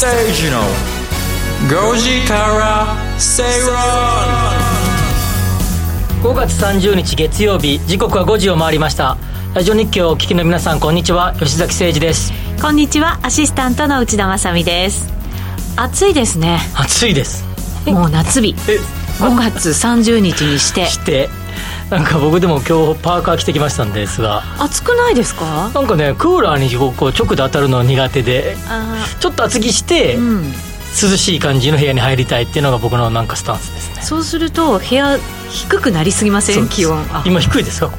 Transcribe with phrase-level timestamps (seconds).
[0.00, 3.42] 吉崎誠二の5時から正
[6.22, 9.18] 論5月30日月曜日時刻は5時を回りました。
[9.54, 11.34] ラジオ日経をお聞きの皆さんこんにちは。
[11.34, 12.32] 吉崎誠二です。
[12.62, 13.18] こんにちは。
[13.22, 15.06] アシスタントの内田まさです。
[15.76, 16.60] 暑いですね。
[16.74, 17.44] 暑いです。
[17.86, 18.54] もう夏日。
[18.54, 20.86] 5月30日にして。
[20.86, 21.28] して
[21.90, 24.42] なんか僕でも今日パーカー着てきましたんですが。
[24.62, 25.70] 暑くないですか？
[25.74, 28.56] なんかねクーラーにこう直で当たるの苦手で
[29.18, 34.02] ちょっと厚着して、うん、涼しい感じの部屋に入りたいっていうのが僕のなんかスタンスですね。
[34.02, 35.18] そうすると部屋
[35.50, 36.68] 低くなりすぎません？
[36.68, 37.04] 気温。
[37.24, 37.96] 今低いですかこ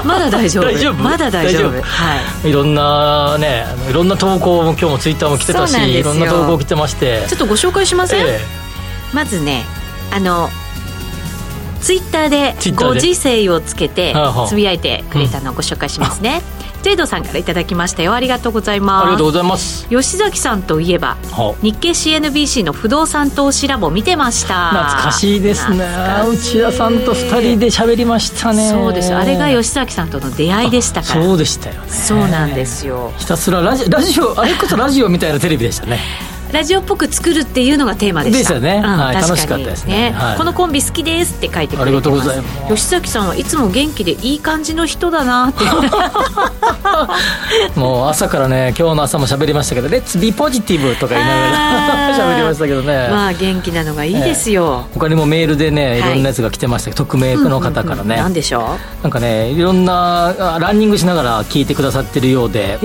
[0.00, 0.02] こ？
[0.06, 0.64] まだ大丈夫。
[0.72, 0.94] 大丈夫？
[0.94, 1.82] まだ大丈夫。
[1.82, 2.48] はい。
[2.48, 7.26] いろんなねいろんな投稿も今日もツイッターも来てたしいろんな投稿来てまして。
[7.28, 8.40] ちょっとご紹介しません、ええ、
[9.12, 9.64] まずね
[10.10, 10.48] あの
[11.84, 14.14] ツイッターでご時世をつけて
[14.48, 16.40] つぶやいてくれたのをご紹介しますね、
[16.76, 18.14] うん、ジェイドさんからいただきましたよ。
[18.14, 19.02] ありがとうございます。
[19.02, 19.86] ありがとうございます。
[19.90, 21.18] 吉崎さんといえば
[21.60, 24.70] 日経 CNBC の不動産投資ラボ見てました。
[24.70, 25.86] 懐かしいですね。
[26.26, 28.70] 内田さんと2人で喋りましたね。
[28.70, 29.14] そうです。
[29.14, 31.22] あれが吉崎さんとの出会いでしたから。
[31.22, 31.90] そうでしたよね。
[31.90, 33.12] そうなんですよ。
[33.18, 36.00] ひたすらラジラジオあれこそラジオみたいなテレビでしたね
[36.52, 38.38] ラジオっぽく作るっていうのがテーマでした。
[38.38, 42.74] ですよね、うん、はい、楽しかったですね、はい、このコンビ好きですって書いてくれてありがとうございます。
[42.74, 45.64] 吉崎さんはいつも元気でいい感じの人だなって。
[47.78, 53.08] もう朝からね今日の朝も喋りましたけど「レッツビーポジティブ」とか言いながら 喋りましたけどね。
[53.10, 56.02] まあ元気なのがいいですよ、えー、他にもメールでねい。
[56.02, 56.90] ろんなやつが来てました。
[56.90, 59.02] けど、はい、匿名の方からね、何でしょう？
[59.02, 62.78] なんかねいろんなランニングしながら聞いてくださってるようで。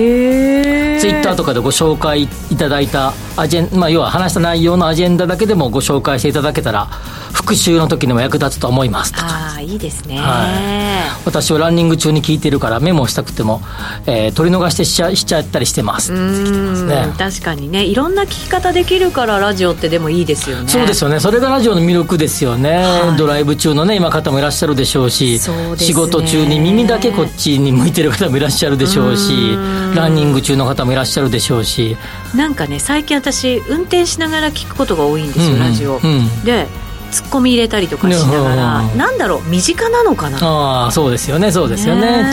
[1.00, 6.88] ツイッターとかでご紹介いただいたアジェン、まあ、要は話した内容のアジェンダだけでもご紹介していただけたら
[7.32, 13.60] 復習の時にも役立つと思いますとああいいですね、はい、私はランニング中に聞いてるからメモしたくても、
[14.06, 17.12] えー、取り逃してしちゃしちゃったりしてますって来てますね。
[17.18, 17.84] 確かにね。
[17.84, 20.68] いろんな聞き方できるからラジオってでもいいですよね。
[20.68, 21.20] そうですよね。
[21.20, 29.56] それがラジオの魅力ですよね、はい、ドライブ中のね今方もいらっしゃるでしょうし、ね、仕事中に耳だけこっちに向いてる方もいらっしゃるでしょうし
[29.94, 31.96] ランニング中の方もいらっしゃるでしょうし。
[32.34, 36.66] なんかね最近私運転しながら聞くことが多いんですよ、うん、ラジオ、うん、で
[37.10, 40.38] ツッコミ入れたりとかしながら、うん、なんだろう身近なのかな？
[40.40, 42.24] ああそうですよねそうですよね。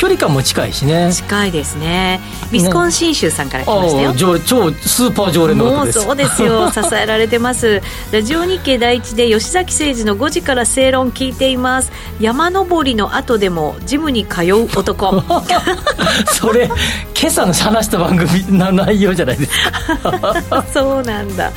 [0.00, 1.12] 距離感も近いしね。
[1.12, 2.20] 近いですね。
[2.50, 5.98] ビスコン信州さんから来ましたよ、ね、超スーパー常連の方です。
[5.98, 7.80] もうそうですよ支えられてます。
[8.12, 11.92] ラジオ日経第一で吉崎誠二の5時から正論聞いています。
[12.20, 15.22] 山登りの後でもジムに通う男。
[16.32, 16.70] それ
[17.18, 19.52] 今朝の話した番組の内容じゃないです
[19.98, 20.64] か。
[20.72, 21.50] そうなんだ。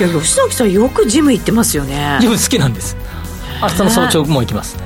[0.00, 2.96] いや吉崎さんよくジム行ってますよね自分好きなんです。
[3.62, 4.82] 明日の早朝も行きますね。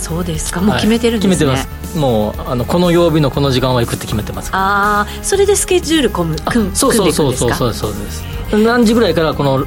[0.00, 0.60] そうですか。
[0.60, 1.98] もう決めてるんですね、はい、決めてます。
[1.98, 4.50] もうあのこの曜日のこの時間は行くって決めてます。
[4.52, 8.24] ああそれでスケジュール組む組そうそうそうそうそうそうです。
[8.52, 9.66] 何時ぐらいからこの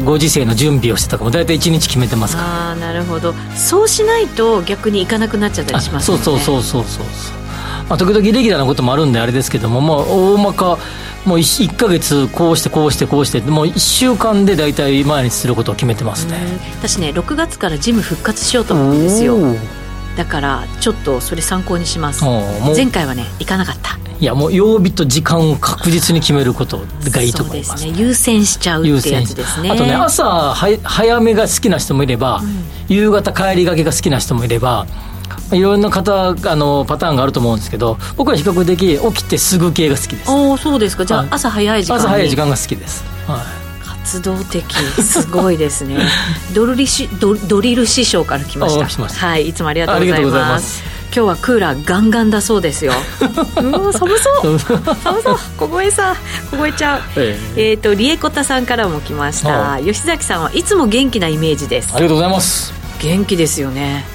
[0.00, 2.48] ご時世の準備をしてたかも大体1日決めてますから。
[2.48, 3.34] ああなるほど。
[3.56, 6.18] そうしないと逆に行かなくなっちゃったりしますね。
[6.18, 7.04] そうそうそうそうそう
[7.88, 10.78] まあ、時々レギュラーなこともあるんであれですけども、まあ、大まか
[11.24, 16.38] もう 1, 1か月こうしてこうしてこうしてもう1週間で大体毎日することを決めてますね。
[16.78, 19.38] 私ね6月からジム復活しようと思うんですよ。
[20.16, 22.24] だからちょっとそれ参考にします。
[22.76, 23.98] 前回はね行かなかった。
[24.20, 28.06] いやもう曜日と時間を確実に決めることがいいと思います、ね、そうですね。
[28.06, 29.70] 優先しちゃうってやつですね。
[29.70, 34.86] あとね朝は早めが好きな人もいれば、うん、夕方帰りがけが好きな人もいれば
[35.52, 40.30] いろんな方あのパターンがあると思うんですけど僕は比較的起きてすぐ系が好きです。
[40.30, 41.04] ああそうですか。
[41.04, 44.74] じゃあ朝早い時間朝早い時間が好きです、はい、活動的。
[45.02, 45.98] すごいですね。
[46.54, 49.26] ドルリシドドリル師匠から来ました。
[49.26, 50.82] はいいつもありがとうございます。
[51.14, 52.92] 今日はクーラーガンガンだそうですよ。
[53.62, 54.58] うわ寒そう。
[54.58, 55.38] 寒そう。
[55.56, 56.16] 凍えさ
[56.50, 57.02] 凍えちゃう。
[57.20, 59.78] えっ、ー、とリエコタさんからも来ました。
[59.78, 61.90] 吉崎さんはいつも元気なイメージです。
[61.92, 62.74] ありがとうございます。
[63.00, 64.13] 元気ですよね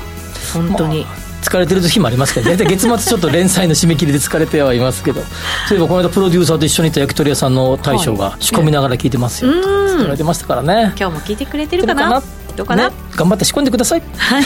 [0.54, 1.30] 本当に、まあ。
[1.42, 5.22] 疲れてる時もありますけど大体月末ちょっと連載の締め切りで疲れてはいますけど。
[5.68, 10.94] そういえばこの間プロデューサーと一緒にいた焼き鳥屋さんの大将が仕込みながら聞いてますよ、はい、疲れてましたからね。
[11.00, 12.22] 今日も聞いてくれてるかな？
[12.60, 14.44] どうかな、ね、頑張って仕込んでください、はい、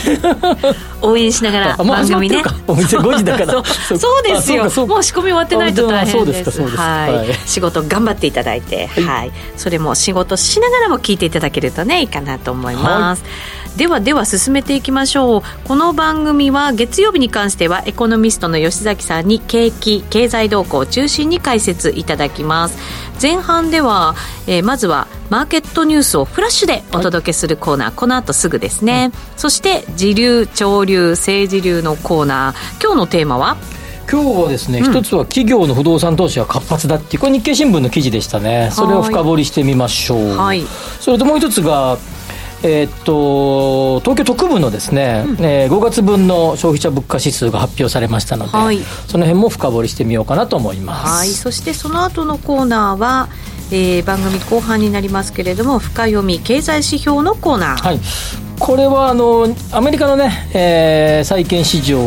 [1.01, 2.43] 応援しながら番組ね。
[2.67, 3.63] お店5時だから。
[3.65, 4.23] そう。
[4.23, 4.65] ですよ。
[4.85, 6.61] もう仕込み終わってないと大変です。
[6.61, 13.23] はい、はい、仕事頑張っていただいて、はい、はい、それも仕事しながらも聞いていただけるとねいいかなと思います、
[13.77, 15.41] ではでは進めていきましょう。
[15.63, 22.77] この番組は月曜日に関してはエコノミストの吉崎さんに景気経済動向を中心に解説いただきます。
[23.19, 24.13] 前半では、
[24.45, 32.83] えー、まずはマーケットニュースをフラッシュでお届けするコーナー、はい、この後すぐですね、そして時流潮流政治流のコーナー。
[32.83, 33.57] 今日のテーマは？
[34.07, 38.69] 今日はですね、うん、一つは企業の不動産投資が活発だっていうこれ日経新聞の記事でしたね。
[38.71, 40.61] それを深掘りしてみましょう、はい、
[40.99, 41.97] それともう一つが
[42.63, 53.29] えー、っと東京特部のですね、うん、えー、5月分の消費者物価指数が発表されましたので、はい、その辺も深掘りしてみようかなと思います、はい、そしてその後のコーナーは
[53.71, 57.99] えー、番組後半になりますけれども深読み経済指標のコーナー、はい、
[58.59, 61.99] これはあのアメリカのね、えー、債券市場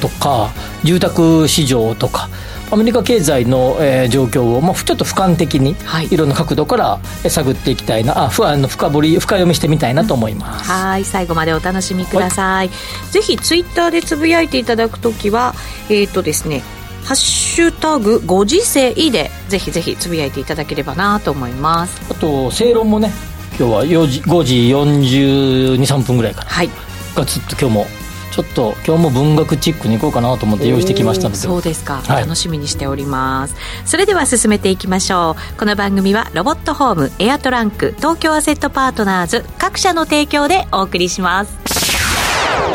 [0.00, 0.50] とか
[0.82, 2.28] 住宅市場とか
[2.72, 6.98] アメリカ経済の、えー、状況を、まあ、ちょっと俯瞰的に、はい、いろんな角度から
[7.28, 10.70] 探っていきたいなあふあの深掘り深読みしてみたいなと思います。
[10.70, 15.54] はい最後までお楽しみください、はい、ぜひツイッターでつぶやいていただくときは
[15.90, 16.62] えっ、ー、とですね
[17.04, 22.00] ハッシュタグご時世でぜひぜひつぶやいていただければなと思います。
[22.10, 23.12] あと正論もね
[23.58, 24.56] 今日は4時5時
[25.76, 26.70] 423分ぐらいから、はい、
[27.14, 28.01] ガツッと今日も
[28.32, 31.36] ちょっと今日も文学チックに行こうかなと思って用意してきましたので。
[31.36, 33.54] そうですか、はい、楽しみにしております。
[33.84, 35.58] それでは進めていきましょう。
[35.58, 41.58] この番組はロボットホームエアトランク東京アセットパートナーズ各社の提供でお送りします。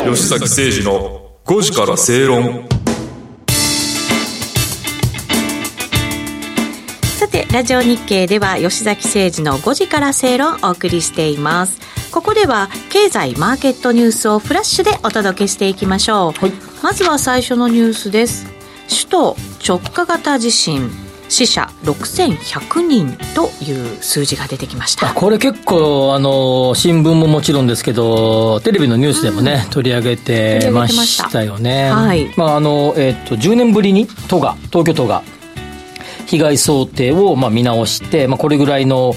[0.05, 2.67] 吉崎誠二の5時から正論
[7.53, 11.79] ラジオ日経では吉崎誠二の5時から正論お送りしています。
[12.11, 16.51] ここでは経済マーケットニュースをフラッシュでお届けしていきましょう、はい、
[16.83, 18.47] まずは最初のニュースです。
[18.89, 19.35] 首都
[19.65, 20.89] 直下型地震
[21.29, 25.13] 死者6100人という数字が出てきました。
[25.13, 31.91] これ結構あの新聞ももちろんですけどテレビのニュースでもね、うん、取り上げてましたよね。
[31.91, 32.33] はい。
[32.35, 35.23] まああの、えー、っと10年ぶりに都が東京都が
[36.27, 39.15] 被害想定をまあ見直して、まあ、これぐらいの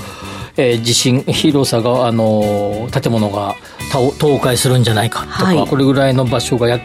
[0.56, 3.54] えー、地震 広さが、あの建物が
[3.90, 6.78] 倒壊するんじゃないかとか、はい、これぐらいの場所がや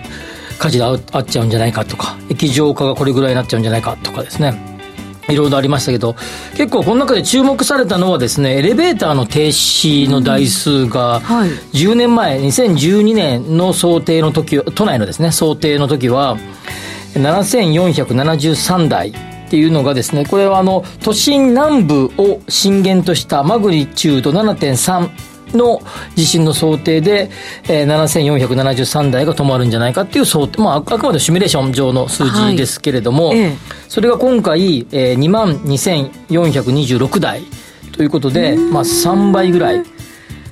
[0.58, 4.76] 火事であっちゃうんじゃないかとか液状化がこれぐらいになっちゃうんじゃないかとかですね。
[5.28, 6.16] いろいろありましたけど、
[6.56, 11.20] 結構この中で注目されたのはですね、エレベーターの停止の台数が、
[11.74, 16.38] 10年前、2012年の想定の時、都内のですね、想定の時は、
[17.16, 19.14] 7473台
[19.46, 25.10] っていうのがですね、これはあの、都心南部を震源としたマグニチュード7.3
[25.56, 25.82] の
[26.16, 27.30] 地震の想定で、
[27.70, 33.58] えー、7473台が止まるんじゃないかっていう想定、まあ、あくまでシミュレーション上の数字ですけれども、はいええ、
[33.88, 37.44] それが今回、えー、2万2426台
[37.92, 39.84] ということで、まあ、3倍ぐらい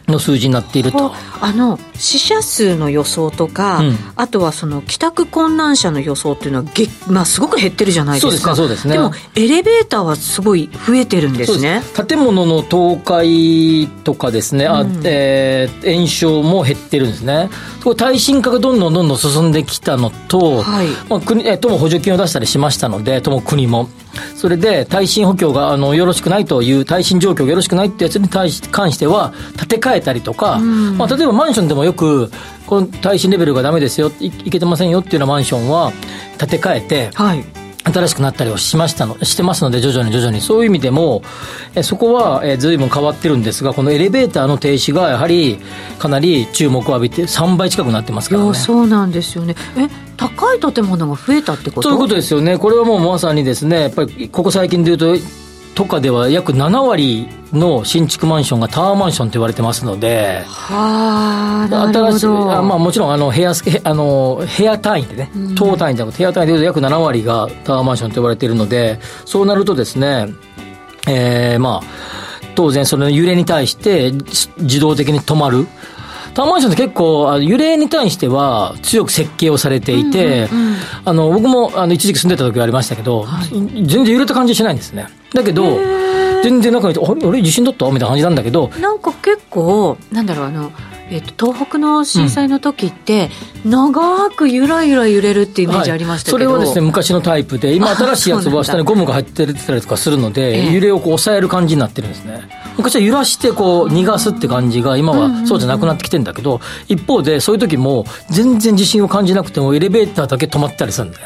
[0.08, 1.14] の数字になっていると。
[1.42, 8.56] あの死者数の予想とか、うん、あとはその帰宅困難者の予想っていうのはげ、まあ、すごく減ってるじゃないですか。
[8.56, 11.82] そうですね、でもエレベーターはすごい増えてるんですね。
[12.08, 17.50] 建物の倒壊とかですね、うん、あえー、炎症も減ってるんですね。
[17.98, 20.88] 耐震化がどんどんどんどん進んできたのと、はい。
[21.10, 23.90] まあ、国え都も補助金を出したりしましたので都も国も
[24.36, 32.32] それで耐震補強があのよろしくないという耐震状況がよろしくないってやつに対し関しては建て替えたりとか、まあ、例えばマンションでもよく
[32.68, 35.92] この耐震レベルがダメですよいいけてませんよっていうようなマンションは
[36.38, 40.40] 建て替えて、はい新しくなったりをしましたの、してますので、徐々に徐々に。
[40.40, 41.22] そういう意味でも、
[41.76, 45.60] えそこは、え随分変わってるんですが、このエレベーターの停止が、やはり、
[46.00, 48.54] かなり注目を浴びて、3倍近くなってますからね。
[48.54, 49.56] そうなんですよね。
[49.78, 51.90] え、高い建物が増えたってこと？
[51.90, 52.58] そういうことですよね。
[52.58, 55.24] これはもうまさにですね、やっぱり、ここ最近で言うと、
[55.76, 70.28] とかでは約7割の新築マンションがタワーマンションと言われてますので、はあ、新しいあ、まあ、もちろんあの部屋あの部屋単位でね、棟単位じゃなくて、部屋単位でいうと約7割がタワーマンションと言われているので、そうなるとですね、
[71.08, 71.88] えー、まあ、
[72.56, 74.12] 当然その揺れに対して
[74.60, 75.68] 自動的に止まる。
[76.34, 80.76] タワーマンションって結構、揺れに対しては強く設計をされていて、うんうんうん、
[81.06, 83.50] あの、僕もあの一時期住んでた時はありましたけど、はい、
[83.86, 85.08] 全然揺れた感じしないんですね。
[85.34, 85.80] だけど、
[86.44, 87.86] 全然中にあれ、あれ地震だった？
[87.86, 88.70] みたいな感じなんだけど。
[88.80, 90.72] なんか結構、なんだろう、あの、
[91.14, 93.30] えーと、東北の震災の時って、
[93.64, 102.50] うん、長くゆらゆら揺れるっていうイメージありましたけど、はい、それはですね昔のタイプで今新しいやつは下にゴムが入ってたりとかするので、揺れをこう抑える感じになってるんですね。
[102.78, 111.24] 昔は揺らしてこう逃がすって感じが今はそうじゃなくなってきてるんだけど、一方でそういう時も全然地震を感じなくてもエレベーターだけ止まったりするんでね。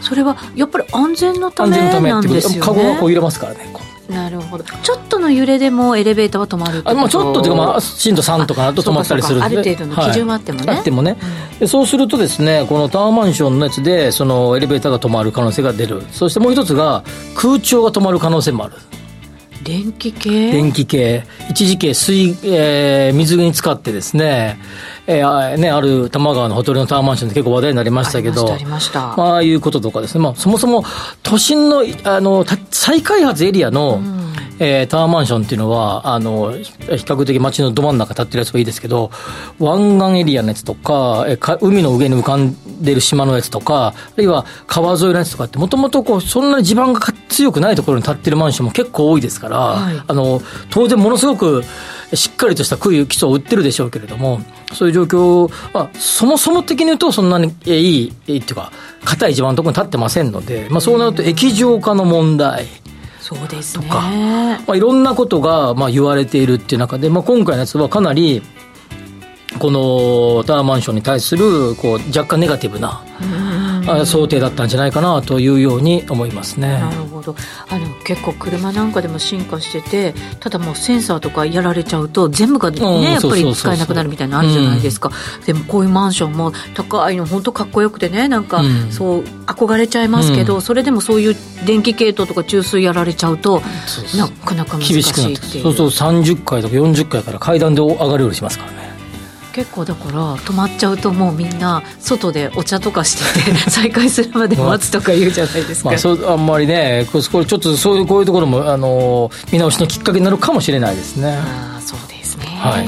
[0.00, 2.60] それはやっぱり安全のためなんですよね。
[2.60, 3.68] カゴはこう揺れますからね
[4.08, 4.64] なるほど。
[4.64, 11.16] ちょっとの揺れでもエレベーターは止まるってあ、まあ、ちょっとっていうか、まあ、震度3とかだと止まったりするある程度の基準もあってもね、はい、あってもね、
[11.60, 16.02] うん、そうするとですねこのタワーマンションのやつでそのエレベーターが止まる可能性が出る。
[16.10, 17.04] そしてもう一つが
[17.34, 18.74] 空調が止まる可能性もある。
[19.62, 20.50] 電気系？
[20.50, 21.24] 電気系。
[21.48, 24.58] 一時期水、えー、水に使ってですね、
[25.06, 30.84] えーね、ある多摩川のホテルのタワーマンションで結構話題になりましたけど、ありました、まあ、ああいうこととかですね、まあ、そもそも
[31.24, 34.22] 都心のあの再開発エリアの、うん
[34.58, 39.10] えー、タワーマンションっていうのは、あの、比較的街のど真ん中立ってるやつはいいですけど、
[39.58, 50.40] 湾岸エリアのやつとか、えか海の上に浮かんでる島のやつとか、あるいは川沿いのやつとかって、もともとこう、そんなに地盤が強くないところに建ってるマンションも結構多いですから、はい、あの、
[50.70, 51.64] 当然ものすごく、
[52.14, 54.40] しっかりとした杭基礎を売ってるでしょうけれども、
[54.72, 58.70] そういう状況は、そもそも的に言うと、そんなにいい、いいっていうか、
[59.04, 62.66] 硬い地盤のところに立ってませんので、まあ、そうなると液状化の問題、
[63.22, 68.42] そうですね、とか、まあ、いろんなことがまあ言われているっていう中で、まあ、今回のやつはかなり
[69.60, 73.00] このタワーマンションに対するこう若干ネガティブな
[74.04, 76.80] 想定だったんじゃないかなというように思いますね。
[76.80, 77.34] なるほど。
[77.68, 91.36] あの結構車なんかでも進化しててただもうセンサーとかやられちゃうと全部がね、うん、やっぱり使えなくなるみたいなのあるじゃないですか、うん、でもこういうマンションも高いの本当かっこよくてねなんか、そう憧れちゃいますけど、うん、それでもそういう
[91.66, 93.62] 電気系統とか中枢やられちゃうと
[94.16, 95.62] なかなか難しいっていう。
[95.62, 98.81] そうそう30階とか40階から階段で上がるようにしますからね
[99.52, 111.36] 結構だから止まっちゃうともうみんな外でお茶とかしてて再開するまで待つとか言うじゃないですか、まあ、そうあんまりねこれちょっとそういうこういうところもあの見直しのきっかけになるかもしれないですね。
[111.36, 112.46] あそうですね。
[112.46, 112.86] はい。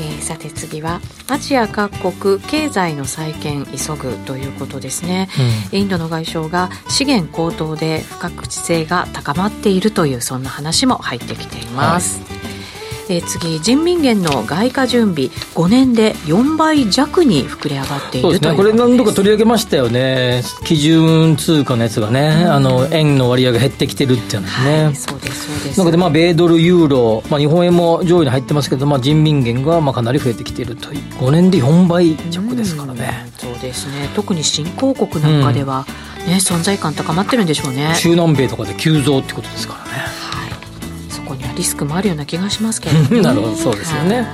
[0.00, 5.28] ー、さて次はアジア各国経済の再建急ぐということですね、
[5.72, 12.47] うん、インドの外相が資源高騰で不確実性が高まっているというそんな話も入ってきています、はい
[13.10, 20.42] えー、次人民元の外貨準備5年で4倍弱に膨れ上がっているという、ね、これ何度か取り上げましたよね。
[20.64, 25.78] 基準通貨のやつがね、うん、あの円の割合が減ってきてるっていうのね、はい、そうですそうです。
[25.78, 31.00] なのでまあ米ドルユーロ、まあ、日本円も上位に入ってますけど、まあ、人民元がまあかなり増えてきているという。
[31.18, 34.10] 5年で4倍弱ですからね、うん、そうですね。
[34.14, 35.86] 特に新興国なんかでは、
[36.26, 37.94] ね、存在感高まってるんでしょうね。
[37.98, 40.27] 中南米とかで急増ってことですからね
[41.28, 44.26] こにはリスクもあるような気がしますけど、ね、 なるほどそうですよね。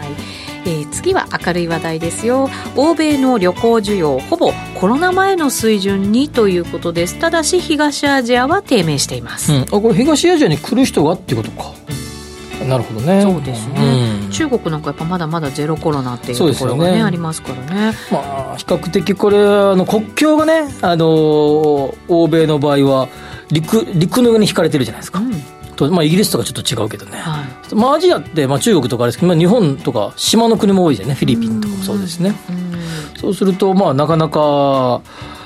[0.66, 2.48] えー、次は明るい話題ですよ。
[2.74, 7.18] 欧米の旅行需要ほぼコロナ前の水準にということです。
[7.18, 11.70] ただし東アジアは低迷しています、うん、あこれ東アジアに来る人がっていうことか、
[12.62, 13.20] うん、なるほどね。
[13.20, 17.92] そうですね、うん、中国なんかやっぱまだまだゼロコロナっていうところがね、ね、ありますからね。
[18.10, 23.08] まあ比較的これあの国境がねあの欧米の場合は
[23.50, 25.42] 陸陸の上に引かれてるじゃないですか、うん
[25.74, 32.34] と、まあ、イギリスとかちょっと違うけどね、はい、まあ、アジアって、まあ、中国とかですけど、まあ、日本とか島の国も多いじゃねフィリピンとかもそうですね。
[33.20, 35.00] そうすると、まあ、なかなか、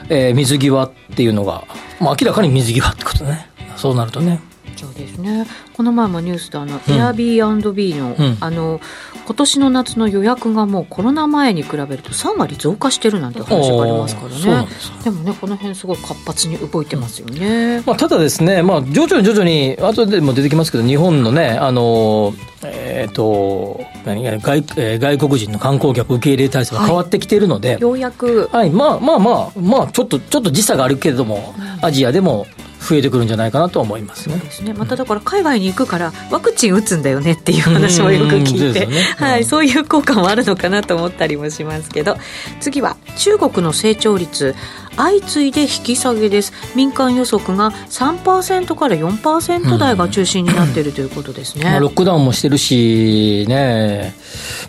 [0.08, 1.64] えー、水際っていうのが、
[2.00, 3.48] まあ、明らかに水際ってことね。
[3.76, 4.40] そうなるとね
[4.78, 5.44] そうですね。
[5.76, 8.80] この前もニュースであの、うん、Airbnb の、うん、あの
[9.26, 14.68] 今年の夏の予約がもうコロナ前に比べると3割増加してるなんて話がありますからね。
[15.02, 22.32] でもねこの辺すごい活発に動いてますよね、まあ、ただですね、まあ、徐々に徐々に後でも出てきますけど日本のねあの
[22.64, 32.46] えっ、ー、と何外,、えー、外国人の観光客受け入れ体制が変わってきているので、はい、ようやく、はい、まあまあまあまあちょっとちょっと時差があるけれども、うん、アジアでも
[32.80, 34.38] 増えてくるんじゃないかなと思いますね。
[34.50, 34.72] すね。
[34.72, 42.16] まただから海外に行くからワクチン打つんだよねっていう話もよく聞いて、ね、はい、そういう効果もあるのかなと思ったりもしますけど、
[42.60, 44.54] 次は中国の成長率。
[44.98, 46.52] 相次いで引き下げです。
[46.74, 54.14] 民間予測が3%から4%台が中心になっているということですね、まあ、ロックダウンもしてるしね、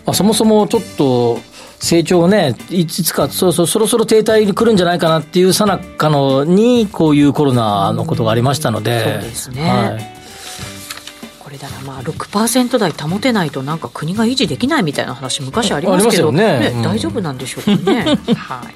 [0.06, 1.40] まあ、そもそもちょっと
[1.80, 9.02] 成長ね、いつかそろそろそろそろ停滞に来るんじゃないかなっていうさなかのに、こういうコロナのことがありましたので。
[9.02, 9.70] そうですね。
[9.70, 10.20] はい。
[11.38, 18.04] これだなまあ6%台保てないとなんか国が維持できないみたいな話昔ありますけどね、ね、大丈夫なんでしょうかね、
[18.36, 18.74] はい、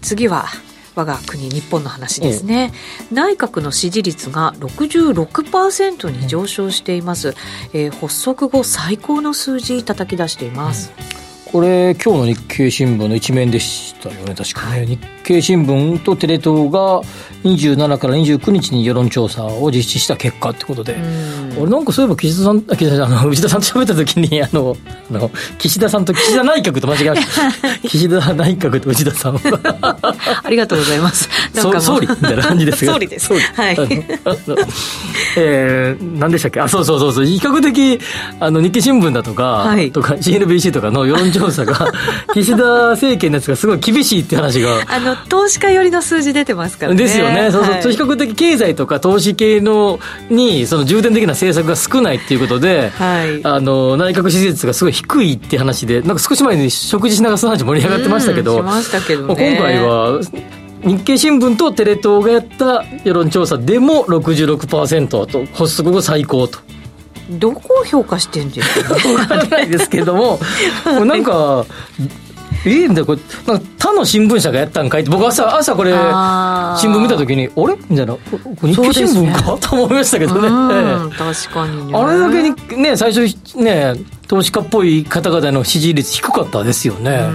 [0.00, 0.46] 次は
[0.94, 2.72] 我が国日本の話ですね、
[3.12, 7.34] 内閣の支持率が66%に上昇しています、
[7.74, 17.00] えー、発足後最高の数字叩き出しています、うんこれ今日の日経新聞の一面でしたよね確かね、はい、日経新聞とテレ東が
[17.44, 20.96] 27から29日に世論調査を実施した結果ってことで、
[21.60, 24.76] 俺なんかそういえば岸田さん岸田さんあの内田さんと喋った時にあの
[25.10, 27.88] あの岸田さんと岸田内閣と間違えました。
[27.88, 31.28] 岸田内閣と内田さんありがとうございます。
[31.54, 32.92] 総理みたいな感じですが。
[32.94, 33.32] 総理です。
[33.32, 33.38] は
[33.70, 33.76] い。
[35.36, 36.60] えー、何でしたっけ？
[36.60, 37.24] あそうそうそうそう。
[37.26, 38.00] 比較的
[38.40, 41.92] あの日経新聞だとか、はい、とか CNBC とかの世論調調査が
[42.32, 44.82] 岸田政権のやつがすごい厳しいって話が。
[44.88, 46.98] あの投資家寄りの数字出てますからね。
[46.98, 47.50] ですよね。
[47.50, 49.98] そうそう、はい、比較的経済とか投資系の
[50.30, 60.20] にその重点的な政策が少ないっていうことで、はい、あの内閣支持率がすごい低いって話でなんか少し前に食事しながらその話盛り上がってましたけど、しましたけど、ね、今回は
[60.82, 66.65] 日経新聞とテレ東がやった世論調査でも66%と発足後最高と。
[67.30, 70.38] どこを評価してんですか、ね、分からないですけども。
[71.04, 71.66] なんか
[72.64, 73.20] ええんだこれ。
[73.78, 75.02] 他の新聞社がやったんかい？
[75.02, 75.98] って僕朝朝これ新
[76.92, 77.76] 聞見た時にあれ？
[77.88, 78.16] みたいな。
[78.62, 80.48] 日経新聞か、ね、と思いましたけどね、
[81.16, 83.94] 確かに、ね、あれだけにね最初ね
[84.26, 87.28] 投資家っぽい方々の支持率低かったですよね、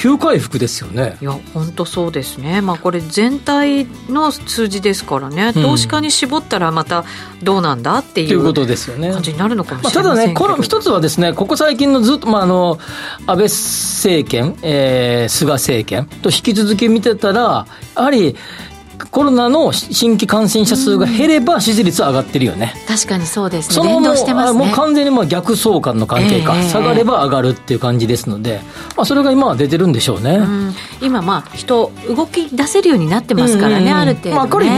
[0.00, 1.18] 急回復ですよね。
[1.20, 7.04] いや本当そうですね、まあ、これ全体の数字ですからね、投資家に絞ったらまた
[7.42, 9.12] どうなんだっていうことですよね。
[9.12, 12.78] 感じになるのかもしれませんけど、まあ、ただね、この一つはですね、ここ最近のずっと、まあ、あの
[13.26, 18.36] 安倍政権、えー、菅政権と引き続き見てたら、やはり
[19.10, 22.74] コロナの新規感染者数が減れば支持率は上がってるよね。
[22.86, 23.74] 確かにそうですね。
[24.34, 24.58] ますね。
[24.58, 28.60] もう完全にもう逆相関の関係か、えー、下がれば上がるっていう感じですので、
[28.96, 30.36] まあ、それが今は出てるんでしょうね。
[30.36, 34.36] う今まあ人動き出せるようになってますからね、ある程度、ね。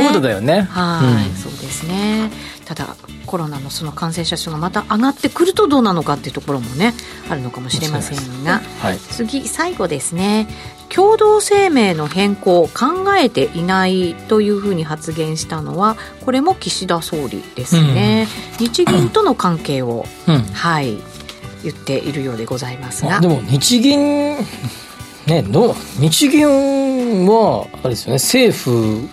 [0.09, 0.62] ードだよね。
[0.71, 2.31] はい、うん、そうですね。
[2.64, 6.95] ただコロナのその感染者数がまた上がってくるとどうなのかっていうところもね
[7.29, 10.49] あるのかもしれませんが、はい、次最後ですね
[10.94, 18.26] 共同声明の変更を考えていないというふうに発言したのはこれも岸田総理ですね、
[18.61, 20.99] うん、日銀との関係を、うん、はい
[21.62, 23.20] 言っているようでございますが。
[23.20, 24.37] でも日銀
[25.26, 29.08] ねどう日銀はあれですよね政府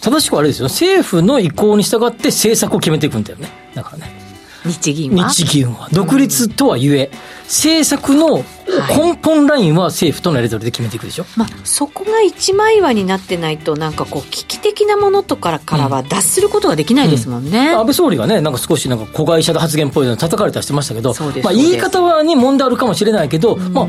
[0.00, 3.48] 正しくはあれですよ政府の意向に従って政策を決めていくんだよね。
[3.74, 4.17] だからね
[4.64, 5.28] 日銀は？
[5.28, 5.88] 日銀は。
[5.92, 7.10] 独立とはゆえ、
[7.44, 8.44] 政策の
[8.88, 17.66] 根本ラインは政府とのやり取りで決めていくでしょ、まあ、そこが一枚岩になってないとなんかこう危機的なものとかからは脱することができないですもんね、うん。
[17.66, 23.84] うん、安倍総理がねなんか少しなんか子会社で発言っぽいの叩かれたりしてましたけど、まあ、言い方はに問題あるかもしれないけど、まあ、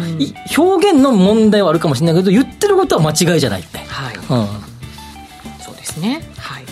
[0.57, 4.15] 表現の問題はあるかもしれないけど言ってることは間違いじゃないって、はい。
[4.15, 4.21] うん、
[5.61, 6.21] そうですね。
[6.37, 6.65] はい。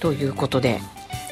[0.00, 0.80] ということで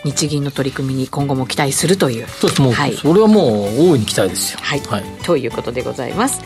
[0.04, 2.28] 日銀の取り組みに今後も期待するという。
[2.28, 2.62] そうです。
[2.62, 6.40] もう、はい、それはもう大いに期待ですよ、はい、はい、ということでございます。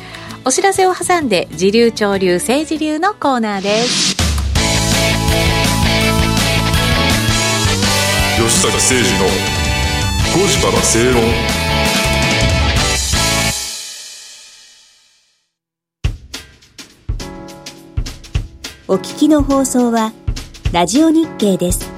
[0.44, 4.16] お知らせを挟んで時流潮流政治流のコーナーです。
[8.36, 9.26] 吉坂誠二の
[10.34, 11.22] 5時から正論。
[18.88, 20.12] お聞きの放送は
[20.72, 21.95] ラジオ日経です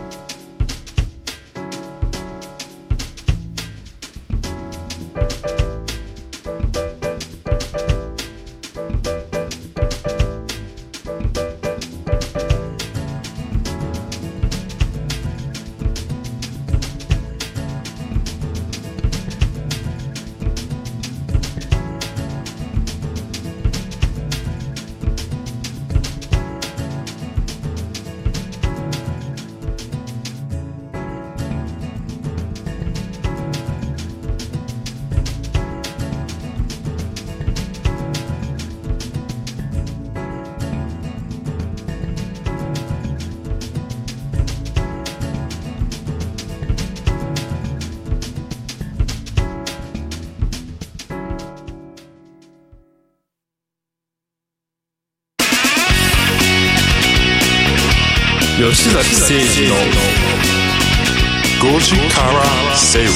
[58.88, 59.74] 崎誠二の
[61.74, 63.12] 5時から正論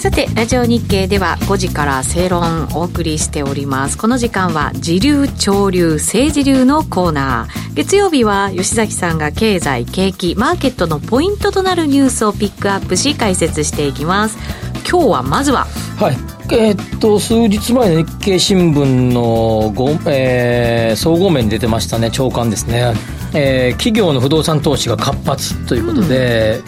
[0.00, 3.98] さてラジオ日経では5時から正論お送りしております。
[3.98, 7.74] この時間は時流潮流政治流のコーナー。
[7.74, 14.38] 月曜日は吉崎さんが経済景気マーケットのポイントとなるニュースをピックアップし解説していきます。
[14.88, 15.66] 今日はまずは
[15.98, 16.35] はい。
[16.52, 22.94] えー、っと数日前の日経新聞のご、えー、総合面に出てましたね長官ですね、
[23.34, 26.62] えー、企業の不動産投資が活発ということで、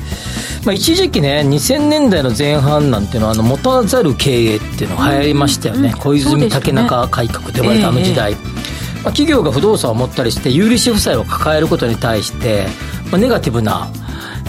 [0.61, 12.67] うん、まあ、一時期ね2000年代の前半なんていうのはあの持たざる経営っていうのが流行りましたよね、うん、小泉竹中改革と呼ばれたあの時代、えー、まあ、企業が不動産を持ったりして有利子負債を抱えることに対して、
[13.13, 13.89] まあ、ネガティブな、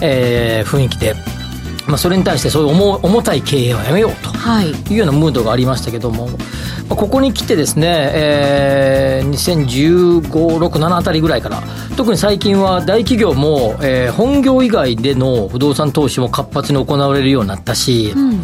[0.02, 1.14] えー、雰囲気で
[1.90, 4.30] まあ、それに対してそういう重重たい経営はやめようと
[4.62, 4.94] い。
[4.94, 6.34] うようなムードがありましたけども、ま
[6.90, 11.62] あ、ここに来てですね、えー、2015、6、7あたりぐらいから
[11.96, 18.42] 特に最近は大企業も、えー、本業以外での不動産投資も活発に行われるようになったし、うん、まあ、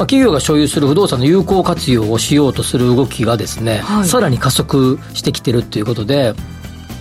[0.00, 6.34] 企業が所有する不動産の有効活用をしようとする動きがですね、はい、さらに加速してきてるということで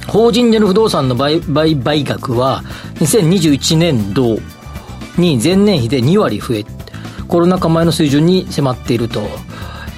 [0.08, 2.64] 法人での不動産の売売買額は
[2.96, 4.40] 2021年度
[5.18, 6.66] に前年比で2割増え
[7.28, 9.22] コロナ禍前の水準に迫っていると、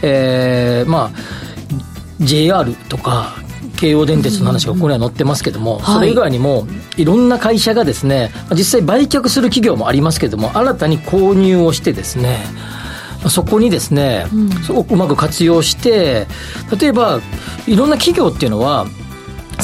[0.01, 3.35] えー、まあ JR とか
[3.77, 12.39] 京王電鉄の話がここには載ってますけども、それ以外にもいろんな会社がですね実際売却する企業もありますけども新たに購入をしてですね
[13.29, 16.27] そこにですね、うん、うまく活用して
[16.79, 17.19] 例えば
[17.67, 18.85] いろんな企業っていうのは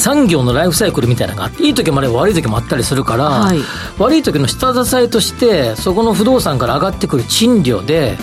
[0.00, 3.58] 産業のライフサイクルみたいなのがあっていい時もあれば悪い時もあったりするから、はい、
[3.98, 8.16] 悪い時の下支えとしてそこの不動産から上がってくる賃料で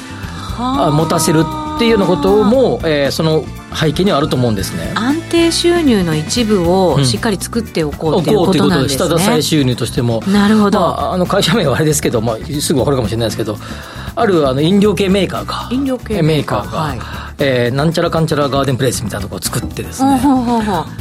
[0.57, 1.43] 持たせる
[1.75, 3.45] っていうようなことも、えー、その
[3.79, 4.91] 背景にはあると思うんですね。
[4.95, 9.07] 安定収入の一部をしっかり作っておこう、うん、ということなんですね。
[9.07, 10.23] 下支え収入としても。
[10.25, 13.57] なるほど、まあ、あの会社名はあれですけど、まあ、すぐ分かるかもしれないですけど
[14.15, 15.67] あるあの飲料系メーカーが。
[15.71, 20.19] 飲料系メーカーが、はいえー、なんちゃらかんちゃらガーデンプレイスみたいなところを作ってですね、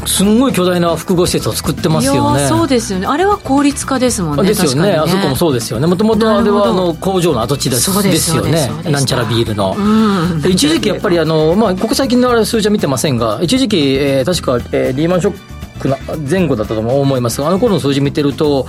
[0.07, 2.47] すんごい巨大な複合施設を作ってますよね。
[2.47, 3.07] そうですよね。
[3.07, 5.87] あれは効率化ですもんねですよね、ね、あそこもそうですよね。
[5.87, 15.97] もともとあれはあの工場の跡地ですですよねなんちゃらビールの、うん、一時期やっぱりあの、まあ、ここ最近の数字は見てませんが一時期、えー、確か、えー、リーマンショックな
[16.29, 18.67] 前後だったと思いますがあの頃の数字見てると、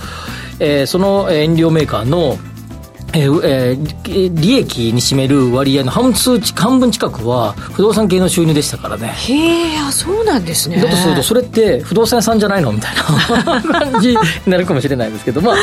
[0.60, 2.36] えー、その飲料メーカーの
[3.14, 9.08] えーえー、利益に占める割合の半数半分近くは不動産系の収入でしたからね。
[9.08, 10.76] へえそうなんですね。
[10.80, 12.72] だとするとそれって不動産屋さんじゃないの？
[12.72, 14.16] みたいな 感じに
[14.46, 15.56] なるかもしれないですけどまあ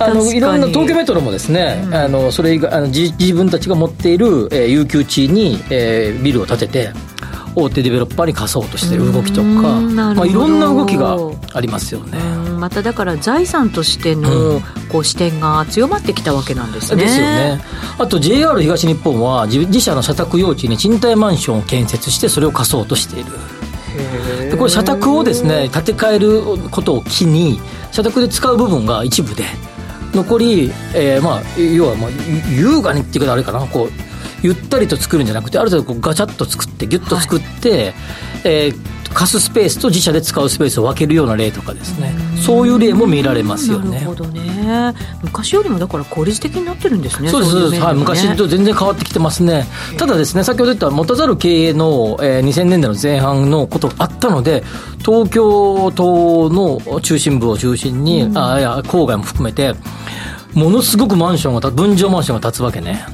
[0.00, 6.90] あのいろんな東京メトロもですね、うん、あのそれ以外あの自自分たちが持っている、えー、有給地に、えー、ビルを建てて
[7.54, 11.16] 大手デベロッパーに貸そうとしている動きとか、まあ、いろんな動きが
[11.52, 12.18] ありますよね。
[12.62, 17.02] まただから財産としての、こう視点が強まってきたわけなんですね。
[17.02, 17.60] ですよね。
[17.98, 23.32] あと JR 東日本は自社の社宅用地に賃貸マンションを建設してそれを貸そうとしている。
[24.48, 29.42] でこれ社宅をですね建て替えることを機に社宅で使う部分が一部で
[30.14, 32.10] 残り、えー、まあ要はまあ
[32.48, 34.11] 優雅にっていうかあれかなこう
[34.42, 37.94] ゆったりと作るんじゃなくてある程度こうガチャッと作ってギュッと作って、はい、
[38.44, 42.12] えー、貸すスペースと自社で使うスペースを分けるような例とかですね。
[42.44, 43.98] そういう例も見られますよね。
[43.98, 44.42] なるほどね。
[45.22, 49.66] 昔よりもだから効率的になってるんですねそうですそうです、ね、はい、昔と全然変わってきてますね。
[49.98, 54.62] ただですね先ほど言った持たざる経営の、えー、2000年代の前半のことがあったので
[55.04, 59.74] 東京都の中心部を中心に、うん、あいや郊外も含めて
[60.54, 63.04] ものすごくマンションが分譲マンションが建つわけね。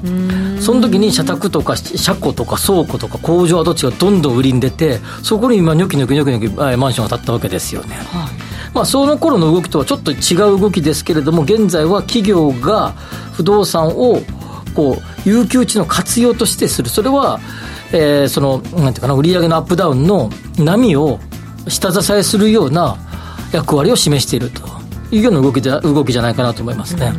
[0.60, 12.90] その時に社宅とか車庫とか倉庫とか工場跡地がどんどん売りに出てそこに今ニョキニョキニョキニョキマンションが建ったわけですよね、はい、まあ、その頃の動きとはちょっと違う動きですけれども現在は企業が
[13.32, 14.20] 不動産を
[14.74, 16.88] こう有給地の活用としてする。
[16.88, 17.40] それは、
[17.92, 21.20] えー、そのなんていうかな売上のアップダウンの波を
[21.68, 22.96] 下支えするような
[23.52, 24.77] 役割を示していると
[25.10, 27.12] いうような動きじゃ動きじゃないかなと思いますね、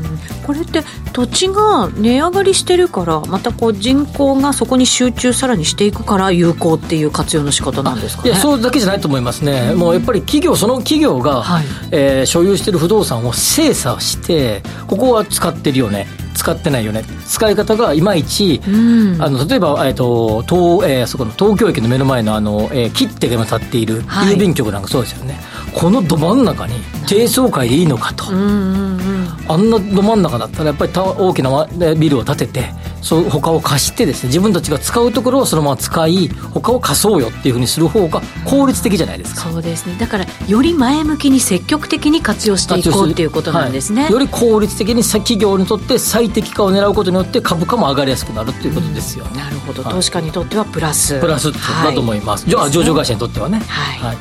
[0.46, 16.08] これって土地が値上がりしてるからまたこう人口がそこに集中さらにしていくから有効っていう活用の仕方なんですか、ね、いやそうだけじゃないと思いますね、うん、もうやっぱり企業その企業が、はい、えー、所有している不動産を精査してここは使ってるよね。
[16.36, 17.04] 使ってないよね。
[17.28, 18.72] 使い方がいまいち、う
[19.18, 26.74] ん、あの例えば、えーと東えー、そこの東京駅の目の前のあの、えー、切手が今立っている郵便局なんかそうですよね、はいこのど真ん中に
[27.08, 39.96] 低層階でいいのかと、うんうんうん、あんなど真ん中だったらやっぱり大きなビルを建ててそう他を貸してですね自分たちが使うところをそのまま使い他を貸そうよっていうふうにする方が効率的じゃないですか、そうですね。
[39.98, 51.20] だからより前向きに積極的に活用していこうっていうことなんですね、はい、より効率的に企業にとって最適化を狙うことによって株価も上がりやすくなるっていうことですよ、ね、なるほど、投資家にとってはプラス。
[51.20, 53.60] プラスだと思います、はい、じゃあ上場会社にとってはね。
[53.60, 54.18] はい、はい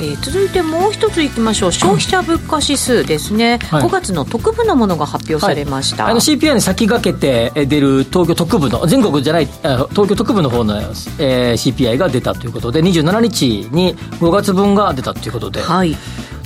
[0.00, 1.72] えー、続いてもう一ついきましょう。
[1.72, 15.96] 消費者物価指数ですね、はい、5月の特部のものが発表されました、はい、あの CPI に先駆けて出る東京特部の全国じゃない東京特部の方の、えー、CPI が出たということで27日に5月分が出たということで、はい、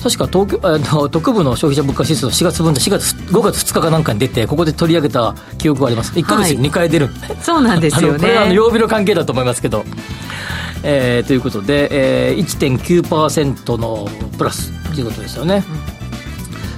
[0.02, 6.12] 確か東京あの特部の消費者物価指数の4月分で4月5月2日かなんかに出てここで取り上げた記憶があります。
[6.12, 8.18] 1か月に2回出る、はい、そうなんですよね。
[8.18, 9.84] これはあの曜日の関係だと思いますけど
[10.82, 15.64] えー、ということで、えー、1.9%のプラスということですよね、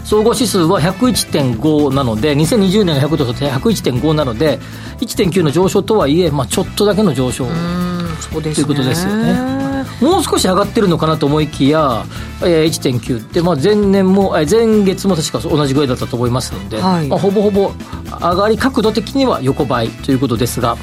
[0.00, 4.58] うん、総合指数は101.5なので2020年が100として101.5なので
[5.00, 9.60] 1.9の上昇とはいえ、まあ、ちょっとだけの上昇ということですよね。
[10.00, 12.04] もう少し上がってるのかなと思いきや、
[12.42, 17.72] えー、1.9って、まあ、前年も、え前月も確か同じぐらいだったと思いますので、はい、まあ、ほぼほぼ
[18.20, 20.76] 上がり角度的には横ばいということですが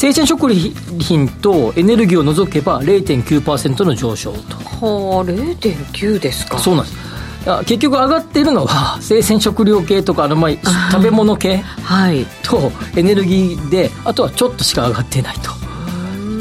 [0.00, 4.56] 生鮮食品とエネルギーを除けば0.9%の上昇と。
[4.56, 6.58] はあ0.9ですか。
[6.58, 6.96] そうなんです。
[7.66, 10.50] 結局上がっているのは生鮮食料系とかあの、まあ、
[10.90, 11.62] 食べ物系
[12.42, 15.50] とエネルギーであとはちょっとしか上がってないと。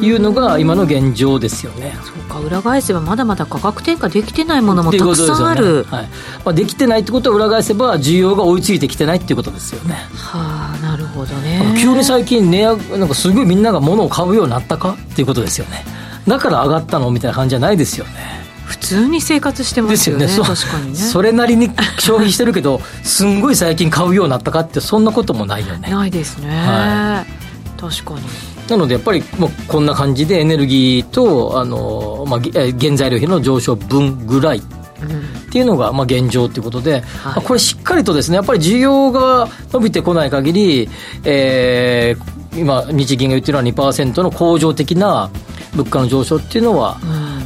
[0.01, 1.97] いうのが今の現状ですよね。
[2.05, 6.09] そうか裏返せばまだまだ価格転嫁できてないものもたくさんある、ね、はい。
[6.45, 10.07] まあ、できてないってことは裏返せば需要が追いついてきてないっていうことですよね。
[10.15, 10.78] はあ
[11.19, 11.75] ほどね。
[11.79, 15.83] 急に最近値上げなんかすごいみんなが物を買うようになったかっていうことですよね。
[16.27, 18.39] だから上がったのみたいな感じじゃないですよね。
[18.65, 20.49] 普通に生活してますよねですよね。
[20.49, 20.95] 確かにね。
[20.95, 25.89] それなりに消費してるけど すんごい最近買うようになったかってそんなこともないよね。
[25.89, 28.21] ないですね、はい、確かに。
[28.69, 34.61] なのでやっぱりもうこんな感じでエネルギーとあの、まあ、原材料費の上昇分ぐらい
[35.05, 40.89] っていうのがまあ現状ということで、はい、これしっかりとですねやっぱり需要が伸びてこない限り、
[41.23, 45.29] えー、今日銀が言ってるのは2%の恒常的な
[45.73, 46.99] 物価の上昇っていうのは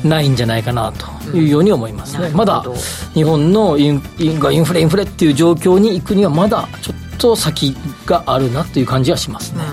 [0.04, 2.64] ないんじゃないかなというように思いますね、うん、まだ
[3.14, 9.64] 日本のインインインフレインフレっていう状況に行くにはまだちょっと先があるなという感じはしますね、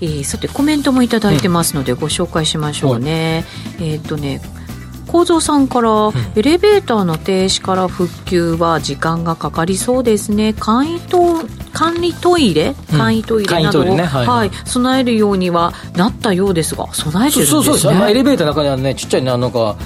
[0.00, 0.08] うん。
[0.08, 3.44] えー、さてコメントも頂いてますのでご紹介しましょうね、
[3.78, 4.40] うん、えっ、とね
[5.06, 10.54] 構造さんから、うん、エレベーターの停止から復旧は時間がかかりそうですね。
[10.54, 11.42] 簡易と
[11.74, 14.04] 管理トイレ、簡易トイレなどを、ね。
[14.04, 17.64] はい、はい、備えるようにはなったようですが備えてるんですね。
[17.64, 18.10] そうそうそう。
[18.10, 19.76] エレベーターの中にはねちっちゃいなんかちょっと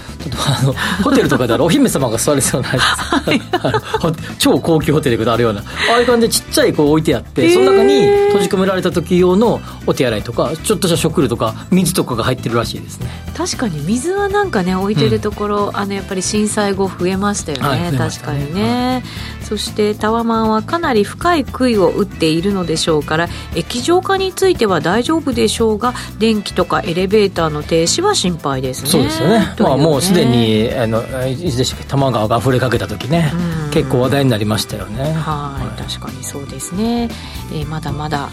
[0.47, 2.69] あのホテルとかであるお姫様が座れそうな
[4.39, 5.61] 超高級ホテルであるような。
[5.61, 5.65] あ
[5.97, 13.09] あいう感じでちっちゃいこう置いてあって、えー、その中に閉じ込められた時用のお手洗いとかちょっとした食料とか水とかが入ってるらしいですね。
[13.39, 19.03] 確かに水はなんかね置いてるところ、うん、あのやっぱり震災後増えましたよね、はい、確かにね、
[19.41, 28.91] はい、そしてタワマンはかなり深い杭を打っているのでしょうから液状化については大丈夫でしょうが電気とかエレベーターの停止は心配ですね。
[28.91, 33.33] そうですよね、ね、まあ、もうすでにあのいつでしたっけ多摩川が溢れかけた時ね、
[33.73, 35.13] 結構話題になりましたよね。
[35.13, 37.09] はい確かにそうですね、
[37.53, 38.31] えー、まだまだ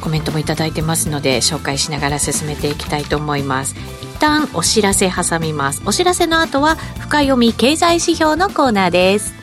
[0.00, 3.74] コメントも頂いてますので紹介しながら進めていきたいと思います。
[4.02, 5.82] 一旦お知らせ挟みます。
[5.84, 9.41] お知らせの後は深読み経済指標のコーナーです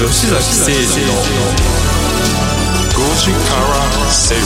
[0.00, 1.12] 吉崎誠二の
[1.60, 3.76] 5時から
[4.10, 4.44] 正論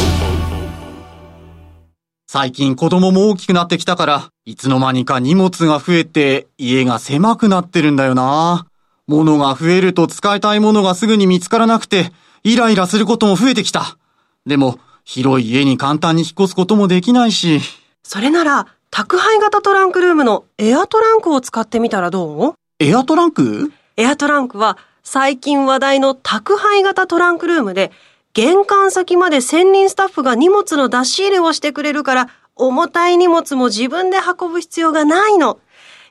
[2.26, 8.66] 最近子供も大きくなってきたから、いつの間にか荷物が増えて家が狭くなってるんだよな。
[9.08, 12.14] 物が増えると使いたいものがすぐに見つからなくて、
[12.46, 13.98] イライラすることも増えてきた。
[14.46, 17.60] でも、広い家に簡単に引っ越すこともできないし。
[18.04, 22.54] それなら、宅配型トランクルームのエアトランクを使ってみたらどう？
[22.78, 23.72] エアトランク？
[23.96, 27.94] エアトランクは最近話題の宅配型トランクルームで
[28.34, 35.60] 玄関先まで専任スタッフが荷物の出し入れをしてくれるから、重たい荷物も自分で運ぶ必要がないの。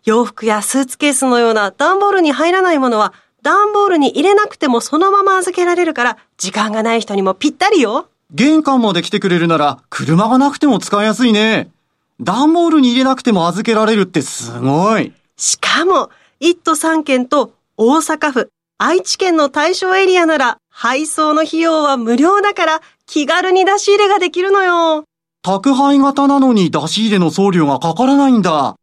[0.07, 3.13] 洋服やスーツケースのような段ボールに入らないものは、
[3.43, 8.09] 段ボールに入れなくてもそのまま預けられるから、時間がない人にもぴったりよ。
[8.31, 11.71] 玄関まで来てくれるなら、車がなくても使いやすいね。
[12.21, 15.13] 段ボールに入れなくても預けられるってすごい。
[15.37, 25.05] しかも、一都三県と大阪府、愛知県の対象エリアなら、配送の費用は無料だから気軽に出し入れができるのよ。
[25.43, 28.77] 宅配型なのに出し入れの送料がかからないんだ。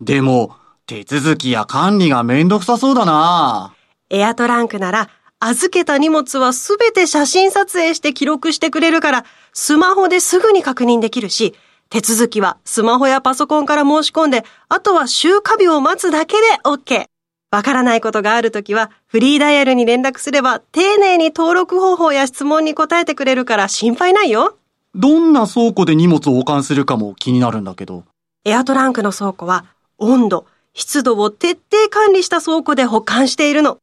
[0.00, 0.54] でも、
[0.86, 3.74] 手続きや管理がめんどくさそうだな。
[4.08, 11.54] エアトランクなら、預けた荷物はすべて写真撮影して記録してくれるから、スマホですぐに確認できるし、
[11.90, 17.06] 手続きはスマホやパソコンから申し込んで、あとは週火日を待つだけで OK。
[17.50, 24.58] わからないことがあるときは、フリーダイヤルに連絡すれば、丁寧に登録方法や質問に答えてくれるから心配ないよ。
[24.94, 28.04] どんな倉庫で荷物を保管するかも気になるんだけど。
[28.44, 29.64] エアトランクの倉庫は、
[29.96, 33.78] 温度、湿度を徹底管理した倉庫で保管しているの。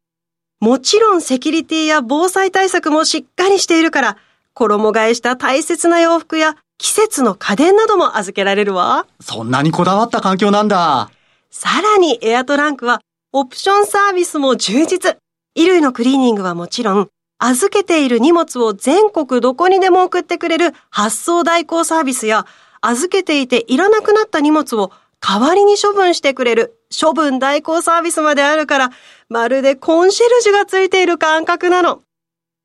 [0.59, 4.17] もちろんセキュリティや防災対策もしっかりしているから、
[4.53, 9.07] 衣替えした大切な洋服や季節の家電なども預けられるわ。
[9.19, 11.09] そんなにこだわった環境なんだ。
[11.49, 15.17] さらにエアトランクはオプションサービスも充実。
[15.55, 22.45] 衣類のクリーニングはもちろん、預けている荷物を全国どこにでも送ってくれる発送代行サービスや、
[22.81, 28.91] 預けていていらなくなった荷物を代わりに処分してくれる処分代行サービスまであるから、
[29.29, 32.01] まるでコンシェルジュがついている感覚なの。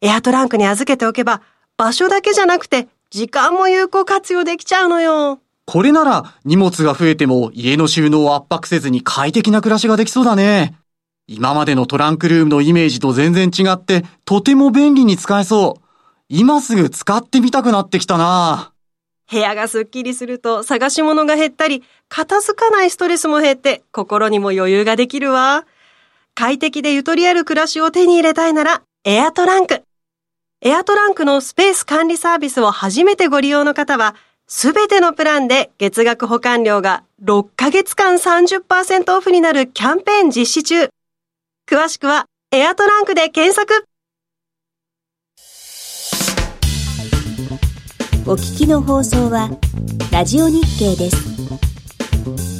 [0.03, 1.43] エアトランクに預けておけば、
[1.77, 5.41] 場所だけじゃなくて、時間も有効活用できちゃうのよ。
[5.67, 10.77] これなら荷物が増えても家の収納を圧迫せずに快適な暮らしができそうだね。
[11.27, 15.83] 今までのトランクルームのイメージと全然違ってとても便利に使えそう。
[16.29, 18.73] 今すぐ使ってみたくなってきたな。
[19.29, 25.67] 部屋がすっきりすると探し物が減ったり、片付かないストレスも減って心にも余裕ができるわ。
[26.35, 29.83] 快適でゆとりある暮らしを手に入れたいなら、エアトランク。
[30.63, 34.15] エアトランクのスペース管理サービスを初めてご利用の方は、
[34.47, 40.91] すべてのプランで月額保管料が6ヶ月間30%オフになるキャンペーン実施中。
[41.67, 43.87] 詳しくは、エアトランクで検索
[48.27, 49.49] お聞きの放送は、
[50.13, 52.60] ラジオ日経です。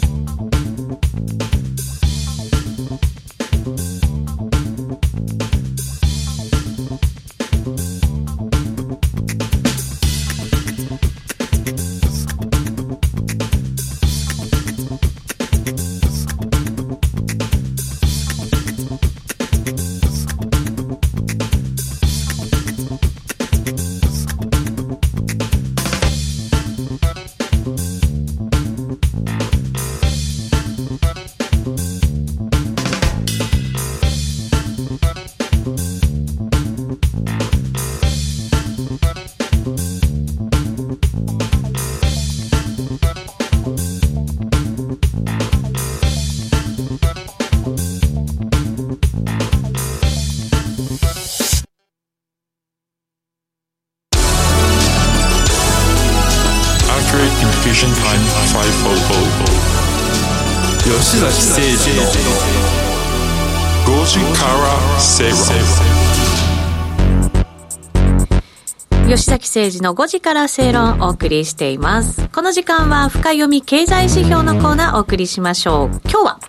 [69.53, 72.29] 誠二の5時から正論をお送りしています。
[72.29, 76.01] この時間は深読み経済指標のコーナーお送りしましょう。
[76.09, 76.41] 今日は？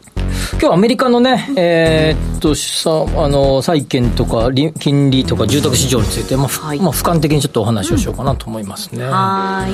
[0.62, 2.92] 今日アメリカのね、えー、っと、さ、
[3.24, 9.04] あの、債券とか、金利とか住宅市場について、まあ、はい、まあ、俯瞰的にちょっとお話をしようかなと思いますね。
[9.04, 9.72] うん、はい。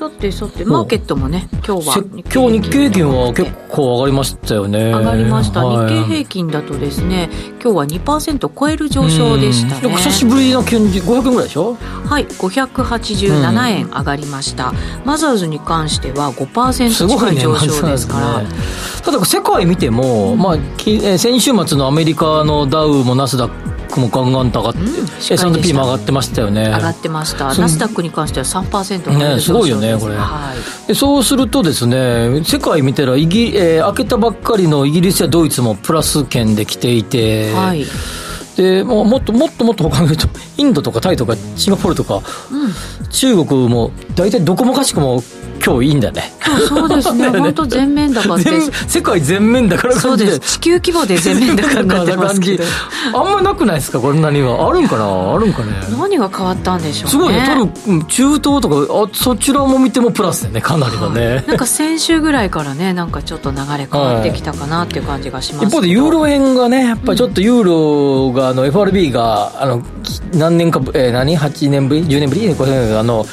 [0.00, 1.94] さてさてマーケットもね今日は
[2.34, 4.92] 今日日経平均は結構上がりましたよね。
[4.92, 7.28] 上がりました、はい、日経平均だとですね
[7.62, 9.94] 今日は2%超える上昇でしたね。
[9.96, 11.74] 久しぶりの金利500円ぐらいでしょ？
[11.74, 14.72] はい587円上がりました、
[15.04, 18.48] マザーズに関しては5%近い上昇ですから、ね、
[19.04, 20.56] ただ世界見ても、うん、まあ、
[21.18, 26.66] 先週末のアメリカのダウもナスダックもガンガンと上がって、うん、S&P も上がってましたよね。
[26.66, 27.54] 上がってました。
[27.54, 29.52] ナスダックに関しては3%ねす。
[29.52, 37.84] ごいよねこれ、はい、でそうするとですね世界見たらイギ、えー、開けたばっかりのイギリスやドイツもプラス圏で来ていて、はい。
[38.56, 42.16] でももっともっともっと他の人インドとかタイとかシンガポールとか、
[42.50, 45.22] うん、中国も大体どこもかしくも
[45.64, 46.32] 今日いいんだね。
[46.68, 47.28] そうですね。
[47.38, 48.50] 本当全面高って。
[48.88, 50.40] 世界全面高そうです。
[50.58, 52.64] 地球規模で全面高になってますけど。
[53.14, 54.00] あんまなくないですか？
[54.00, 54.68] こんなには。
[54.68, 55.34] あるんかな？
[55.34, 55.72] あるんかね？
[55.98, 57.10] 何が変わったんでしょうね。
[57.10, 57.70] すごいね。
[57.86, 60.60] トル中東とかあそちらも見てもプラスだよね。
[60.60, 67.62] かなりのね、はい、なんか先週ぐらいからねなんかちょっと流れ変わってきたかなっていう感じがします、はい、一方でユーロ円がねやっぱりちょっとユー
[68.28, 69.82] ロがあの FRB があの
[70.34, 72.48] 何年か、えー、何？8年ぶり？10年ぶり？
[72.96, 73.26] あの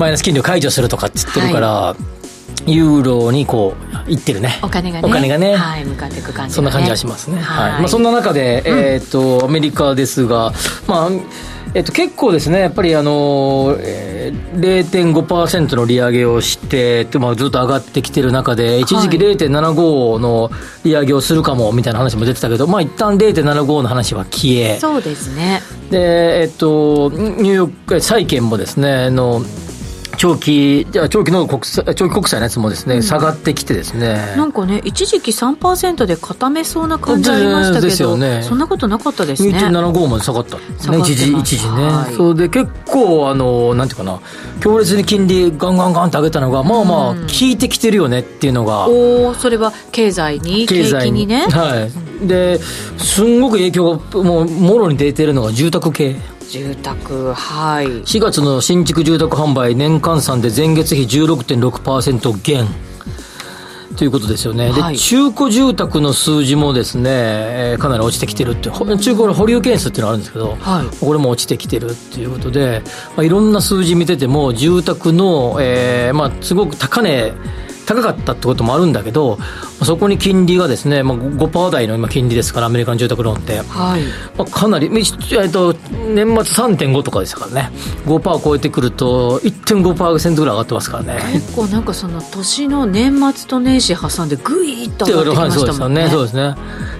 [0.00, 2.20] マイナス金利を解除するとかって言ってるから、はい。
[2.66, 3.74] ユーロにこ
[4.06, 4.58] ういってるね。
[4.62, 10.52] お金がねお金がね、はい、向かっていく感じ、ね、そんな感じがしますね、はい、はい、まあ、そんな中で、えー、っとアメリカですが
[10.86, 11.10] まあ
[11.72, 14.82] えっと、結構ですね、やっぱりあの、えー、
[15.14, 20.50] 0.5%の利上げをして、まあ、ずっと上がってきてる中で、一時期0.75の
[20.82, 25.62] 利上げをするかもみたいな話も出てたけど、まあ一旦0.75の話は消え、そうですね。
[25.90, 29.42] で、えっと、ニューヨーク、債券もですね、の、
[30.20, 34.34] 長期、じゃ長期の国債、長期国債のやつもですね、うん、下がってきてですね。
[34.36, 39.58] なんかね、一時期3%で固めそうな感じありましたけど、ね、そんなことなかったですね。
[39.58, 40.58] 2.75まで下がった。
[40.58, 41.84] ね、一時、一時ね。
[41.84, 44.20] はい、それで結構、あの、なんていうかな、
[44.60, 48.88] 強烈に金利ガンガンガンって上げたのが、まあまあ、効いてきてるよねっていうのが。
[48.88, 51.46] おおそれは経済に、経済にね。
[51.46, 51.88] は
[52.22, 52.28] い。
[52.28, 52.60] で、
[52.98, 56.16] すんごく影響が、もう、もろに出てるのが住宅系。
[56.50, 57.86] 住宅はい。
[57.86, 62.66] 4月の新築住宅販売年換算で前月比16.6%減。
[63.96, 72.82] ということですよね、はい、で中古住宅の数字もですね、えー、かなり落ちてきてるって、中古の保留件数っていうのがあるんですけど、はい、これも落ちてきてるっていうことで、
[73.16, 77.32] まあ、いろんな数字見てても、住宅の、えーまあ、すごく高値
[77.86, 79.38] 高かったってこともあるんだけど、
[79.82, 84.02] そこに金利がですね、まあ、5%台の今、金利ですから、アメリカの住宅ローンって、はい。
[84.36, 85.74] まあ、かなり、えっと、
[86.14, 87.72] 年末3.5とかでしたからね、
[88.06, 91.20] 5%超えてくると、1.5%ぐらい上がってますからね。
[91.32, 96.08] 結構なんかその年の年末と年始挟んで、ぐいっと上がってきましたもんね。
[96.10, 96.54] そうですね。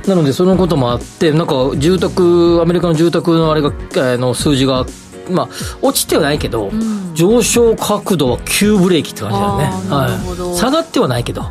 [0.06, 3.72] なので、そのこともあって、なんか住宅、アメリカの住宅のあれが、
[4.16, 4.86] の数字が
[5.30, 5.48] まあ、
[5.82, 11.42] 落ちてはないけど、うん、上昇角度は急ブレーキって感じだよね、はい、下がってはないけど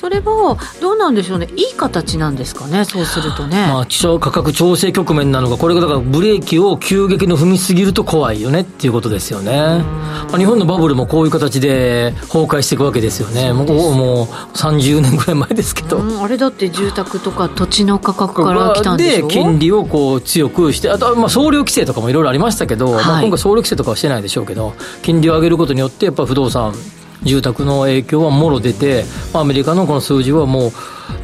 [0.00, 3.66] それはどうなんでしょうね、いい形なんですかね、そうするとね。
[3.68, 3.86] まあ、
[4.18, 8.62] 価格調整局面なのか、これがだからブレーキを急激に踏みすぎると怖いよね？
[8.62, 9.52] っていうことですよね。
[9.52, 14.26] まあ、日本のバブルもこういう形で崩壊していくわけですよね、もうもう
[14.56, 16.02] 30年ぐらい前ですけど。
[16.22, 19.28] あれだって住宅とか土地の価格から来たんでしょ？
[19.28, 24.72] で、金利をこう強くして、あとはまあ総量規制とかもいろいろありましたけど、はい、まあ今回総量規制とかはしてないでしょうけど、
[25.02, 26.72] 金利を上げることによって、やっぱ不動産、
[27.22, 30.72] 住宅の影響はもろ出て、アメリカのこの数字はもう、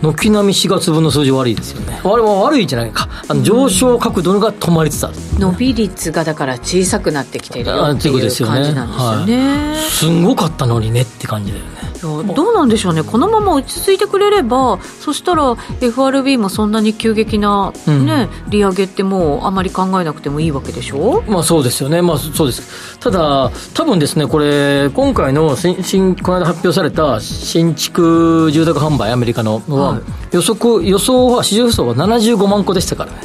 [0.03, 2.01] 軒並み4月分の数字悪いですよね。
[2.03, 3.09] あれは悪いじゃないか。
[3.29, 5.15] あの上昇角度が止まりつつある。
[5.39, 9.73] 伸び率がだから小さくなってきているよっていう感じなんですよね。
[9.73, 11.76] はい、すごかったのにねって感じだよね。
[12.03, 12.19] ど
[12.51, 22.99] うなんでしょうね、このまま落ち着いてくれれば、そしたら FRB もそんなに急激な、ね、うん、利上げってもうあまり考えなくてもいいわけでしょ、まあ、そうですよね、まあ、そうです。
[22.99, 30.01] ただ、多分ですね、これ、今回の新新この間発表された新築住宅販売、アメリカのは、はい、
[30.33, 33.19] 予測予想は、市場予想は75万戸でしたからね、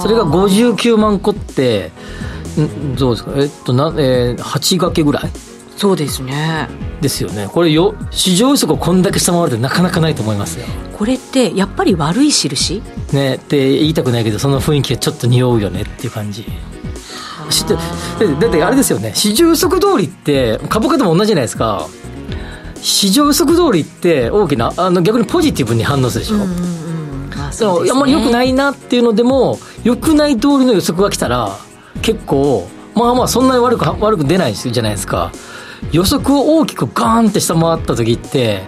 [0.00, 1.92] それが59万戸って、
[2.98, 5.30] どうですか、えっとなえー、8掛けぐらい？
[5.78, 6.68] そうですね。
[7.00, 7.48] ですよね。
[7.50, 10.66] これよ市場予測をこんだけ下回るってなかなかないと思いますよ。
[10.92, 12.82] これってやっぱり悪い印？
[13.12, 16.44] ねって言いたくないけどその雰囲気がちょっと匂うよねっていう感じ。
[17.48, 19.12] 知ってだってあれですよね。
[19.14, 21.86] 市場予測通りって株価でも同じじゃないですか。
[22.74, 31.56] 市場予測通りって大きなあの逆にポジティブに反応するでしょ、うんうんまあそうね、あんまりよくないなっていうのでもよくない通りの予測が来たら
[32.02, 35.32] 結構まあまあそんなに悪く悪く出ないじゃないですか
[35.92, 38.62] 予測を大きくガーンって下回った時って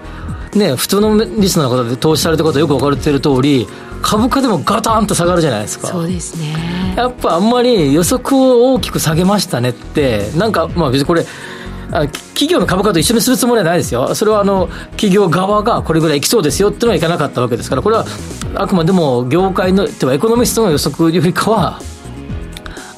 [0.54, 3.68] ね、普通のリスナーの方で投資された方よく分かってる通り
[4.02, 5.88] 株価でもガタンと下がるじゃないですか。
[5.88, 6.94] そうですね。
[6.96, 11.24] やっぱあんまり予測を大きく下げましたねってなんかまあ別にこれ
[11.90, 14.14] 企業の株価と一緒にするつもりはないですよ。
[14.14, 18.06] それはあの企業側がこれぐらいいきそうですよっていうのはいかなかったわけですからこれは
[18.54, 21.80] あくまでも業界のてはエコノミストの予測よりかは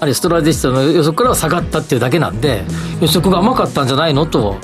[0.03, 2.65] あるいはストラテジストの予測からは下がったっていうだけなんで、
[3.01, 4.59] 予測が甘かったんじゃないのと、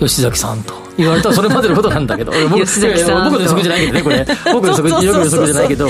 [0.00, 0.74] 吉崎さんと。
[0.96, 2.32] 言われたらそれまでのことなんだけど。
[2.50, 4.26] 僕吉崎さん僕の予測じゃないけどねこれ。
[4.52, 5.86] 僕の予測よく予測じゃないけど。
[5.86, 5.88] っ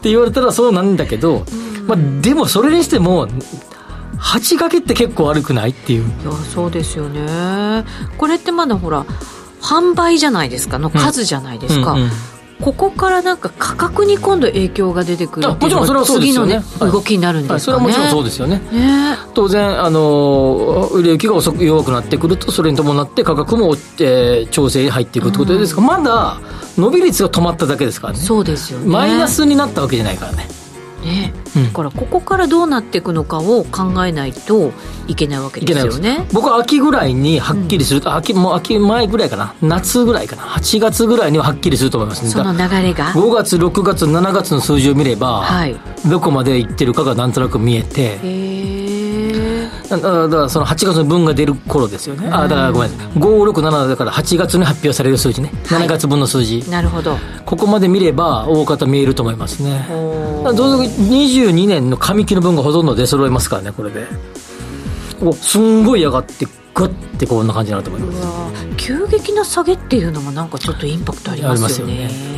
[0.00, 1.44] て言われたらそうなんだけど、
[1.86, 6.04] まあ、でもそれにしても8掛けって結構悪くないっていう。
[6.04, 7.84] いやそうですよね。
[8.16, 9.04] これってまだほら
[9.60, 10.78] 販売じゃないですか。
[10.78, 12.10] の数じゃないですか、うんうんうん
[12.60, 26.40] ここからなんか価格に今度影響が出てくるっていうのが次の、ね、動きになるんですかね、はいはい、それはもちろんそうですよね、ね、当然あの売れ行きが遅く弱くなってくるとそれに伴って価格も、えー、調整に入っていくってことですが、うん、まだ
[26.78, 28.18] 伸び率が止まっただけですからね。
[28.18, 28.86] そうですよね。
[28.86, 30.46] マイナスになったわけじゃないからね
[31.06, 34.72] ね、だからここからどうなっていくのかを考えないと
[35.06, 36.26] いけないわけですよね。
[36.32, 39.54] 僕は秋ぐらいにはっきりすると、うん、秋もう秋前ぐらいかな。
[39.62, 40.42] 夏ぐらいかな。
[40.42, 42.28] 8月ぐらいにははっきりすると思います。
[42.28, 43.12] その流れが。
[43.12, 45.76] 5月6月7月の数字を見れば、はい、
[46.08, 48.85] どこまでいってるかがなんとなく見えてへえ
[49.88, 52.90] だからその8月の分が出る頃ですよね、あだからごめん。
[52.90, 56.68] 567だから8月に発表される数字ね、はい、7月分の数字。
[56.70, 57.16] なるほど。
[57.44, 59.86] ここまで見れば大方見えると思いますね。
[60.44, 64.06] 同族22年の上期の分がほとんど出揃いますからねこれで。
[65.40, 66.88] すんごい上がってグッ
[67.18, 68.66] てこんな感じになると思います。
[68.76, 72.02] 急激な下げっていうのもなんかちょっとインパクトありますよね。
[72.02, 72.36] よね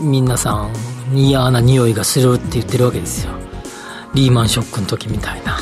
[0.00, 0.70] 皆さん
[1.16, 3.32] 嫌な匂いがするって言ってるわけですよ
[4.18, 5.56] リーマンショックの時みたいな。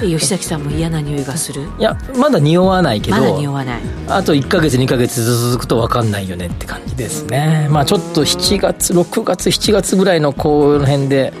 [0.00, 1.68] 吉崎さんも嫌な匂いがする？
[1.78, 3.82] いやまだ匂わないけどまだ匂わない。
[4.08, 7.68] あと1か月2か月続くと分かんないよねって感じですね。
[7.70, 11.34] まあちょっと7月6月7月ぐらいのこの辺で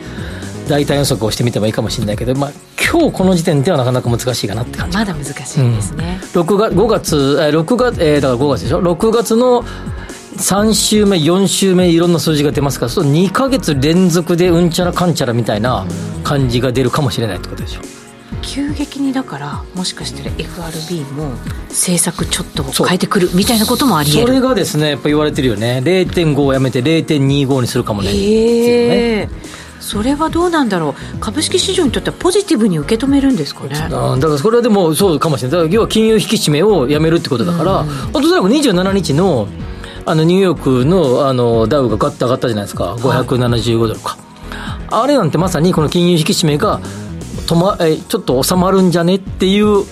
[0.68, 2.52] 大体予測をしてみてもいいかもしれないけど、まあ、
[2.92, 4.96] 今日この時点ではなかなか難しいかなって感じ。
[4.96, 5.46] まだ難しいで
[5.82, 9.64] すね、うん、6月5月6月、えー、だから5月でしょ？6月の
[10.36, 15.86] 3週目4週目いろんな数字が出ますからそう2か月連続でうんちゃらかんちゃらみたいな
[16.22, 17.80] 感じが出るかもしれないってことでしょ。
[18.42, 21.30] 急激にだからもしかしたら FRB も
[21.68, 24.26] 政策ちょっと変えてくるみたいなこともありえる。
[24.26, 25.80] それがですねやっぱ言われてるよね。
[25.82, 28.10] 0.5をやめて0.25にするかもね。
[28.10, 29.28] へえ。
[29.80, 31.18] それはどうなんだろう。
[31.20, 33.70] 株式市場にとってはポジティブに受け止めるんですかね。
[33.70, 33.88] だ。
[33.88, 35.58] からそれはでもそうかもしれない。
[35.58, 39.48] だから要は金融引き締めをやめるってことだから、うん、おそらく27日の
[40.06, 42.94] あのニューヨークのあのダウがガッと上がったじゃないですか。
[42.94, 44.10] 575ドルか、
[44.90, 46.80] はい、あれなんてまさにこの金融引き締めが
[47.46, 49.84] 止、ま、えちょっと収まるんじゃねっていう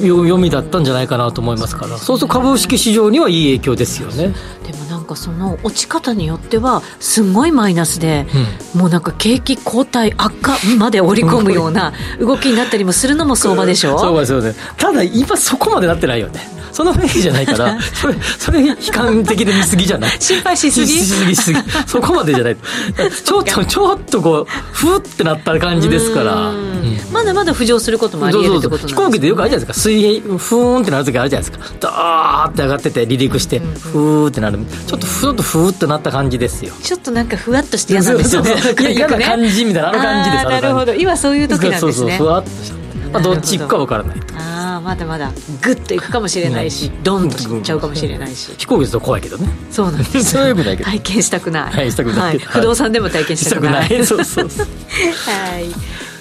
[0.00, 1.96] 読みだったんじゃないかなと思いますから。
[1.98, 4.34] そうすると株式市場にはいい影響ですよね。
[4.66, 8.26] でもなんかその落ち方によってはすごいマイナスで、
[8.74, 13.98] うん、もうなんか景気後退悪化まで織り込むような動きになったりもするのも相場でしょ？
[14.00, 14.54] そうですよね。
[14.76, 16.40] ただ今そこまでなってないよね
[16.72, 20.10] その雰囲気じゃないから それそれ悲観的で見すぎじゃない？
[20.18, 20.86] 心配しすぎ？
[20.86, 21.58] しすぎしすぎ。
[21.86, 22.56] そこまでじゃない。
[22.56, 29.82] ちょっとちょっとこうふってなった感じですから、うん、まだまだ浮上することもあり得るってことなんです、ね、飛行機でよくあるじゃないですか。
[29.82, 31.74] 水平ふーんってなる時あるじゃないですか。
[31.80, 34.58] ダーって上がってて離陸して、ふーってなる。
[34.86, 36.72] ちょっとふーっとふーってなった感じですよ。
[36.82, 38.50] ちょっとなんかふわっとして嫌なんですよね
[38.92, 40.94] 嫌な感じみたいなあの感じですなるほど。
[40.94, 41.92] 今そういう時なんですね。
[41.92, 42.16] そうそう。
[42.18, 42.81] ふわっとした
[43.12, 45.30] まあ、どっち行くか分からないああまだまだ。
[45.60, 48.52] グッといくかもしれないし、ドンといっちゃうかもしれないし。
[48.56, 49.48] 飛行機だと怖いけどね。
[49.70, 50.24] そうなんです。
[50.24, 50.90] そういうないけど。
[50.90, 54.06] 体験したくない、はい、したくない、はい、不動産でも体験したくない。
[54.06, 54.66] そうそうそう。
[54.66, 55.66] はい。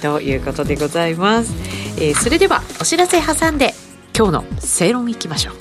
[0.01, 1.53] ということでございます、
[1.97, 3.75] えー、それではお知らせ挟んで
[4.17, 5.55] 今日の正論いきましょう。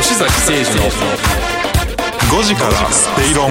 [0.00, 0.90] 吉崎誠二の
[2.30, 3.50] 5時から正論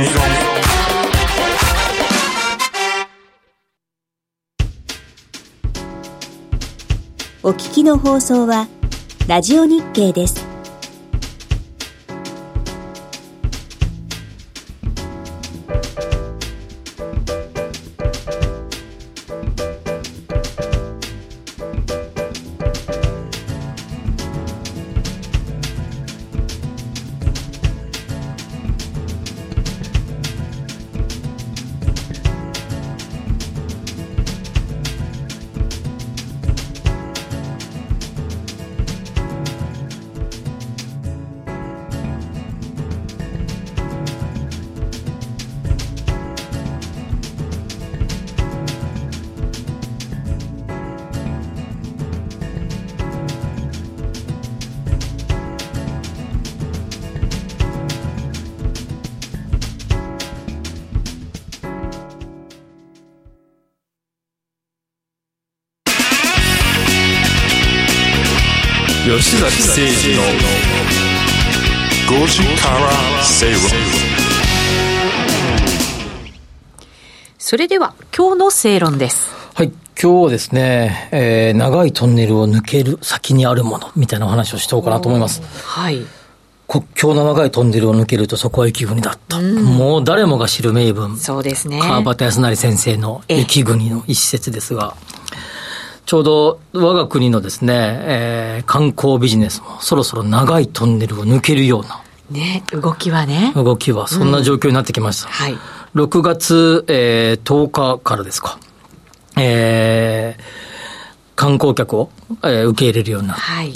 [7.42, 8.68] お聞きの放送は、
[9.30, 10.49] ラジオ日経です。
[69.30, 70.24] 吉崎誠二の
[72.24, 73.62] 5時から正論
[77.38, 79.32] それでは今日の正論です。
[79.54, 79.72] はい
[80.02, 85.44] 今日はですね、えー、長いトンネルを抜ける先にあるものみたいなお話をしておこうかなと思います。
[85.64, 86.02] はい。
[86.68, 91.18] 国境の長いトンネルを抜けるとそこは雪国だった、うん、もう誰もが知る名文。
[91.18, 91.80] そうですね。
[91.80, 94.96] 川端康成先生の雪国の一節ですが、
[96.10, 102.02] ちょうど我が国のですね、えー、観光ビジネスもそろそろ長いトンネルを抜けるような。
[102.32, 103.54] ね、動きはね。
[103.54, 105.28] 動きは、そんな状況になってきました。
[105.28, 105.58] うん、はい。
[105.94, 108.58] 6月、えー、10日からですか。
[109.38, 110.42] えー、
[111.36, 112.10] 観光客を、
[112.42, 113.74] えー、受け入れるようになって、はい、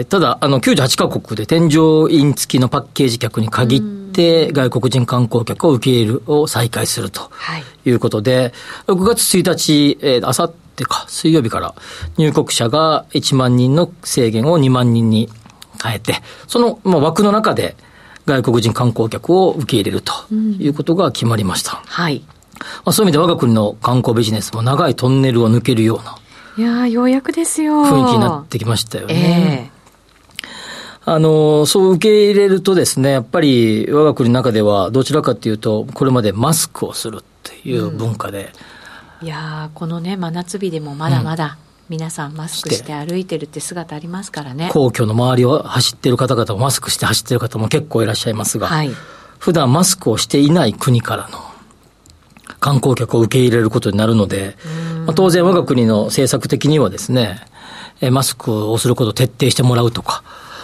[0.00, 7.30] ー、ただ、あの、98カ国で添乗員付きのパッケージ客に限って、外国人観光客を受け入れるを再開すると
[7.86, 8.52] いうことで、
[8.86, 11.74] はい、6月1日、えー、あさってか、水曜日から
[12.16, 15.28] 入国者が1万人の制限を2万人に
[15.82, 16.16] 変えて、
[16.46, 17.76] その、まあ、枠の中で
[18.26, 21.78] 外国人観光客を受け入れるということが決まりました。
[21.78, 22.24] うん、はい。
[22.58, 26.16] まあ、そういう意味で我が国の観光ビジネスも長いトンネルを抜けるような。
[26.58, 27.84] いやようやくですよ。
[27.84, 29.70] 雰囲気になってきましたよね。
[29.72, 29.80] えー
[31.06, 38.52] あの、そう受け入れるとですね、やっぱり我が国の中ではどちらかというと、これまでマスクをするっていう文化で、
[39.22, 41.58] いやこのね真夏日でもまだまだ、
[41.90, 44.70] 皆さんマスクして歩いてるって姿ありますからね。
[44.72, 48.90] 皇居の周りを走ってる方々もマスクして走ってる方も結構いらっしゃいますが、はい、
[49.38, 51.38] 普段マスクをしていない国からの
[52.60, 54.56] 観光客を受け入れることになるので、
[55.04, 57.40] まあ、当然我が国の政策的にはですね、
[58.10, 60.22] マスクをすることを徹底してもらうとか、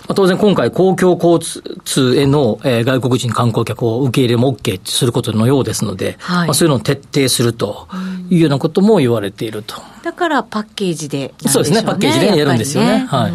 [0.09, 1.41] まあ、当然今回公共交
[1.85, 7.89] 通への、えー、外国人観光客を受け入れも OK することのようですので、はい、まあ、そういうのを徹底すると
[8.31, 9.75] いうようなことも言われていると。
[10.05, 13.01] だからパッケージで、ね、そうですね、パッケージでやるんですよね。
[13.01, 13.29] ねは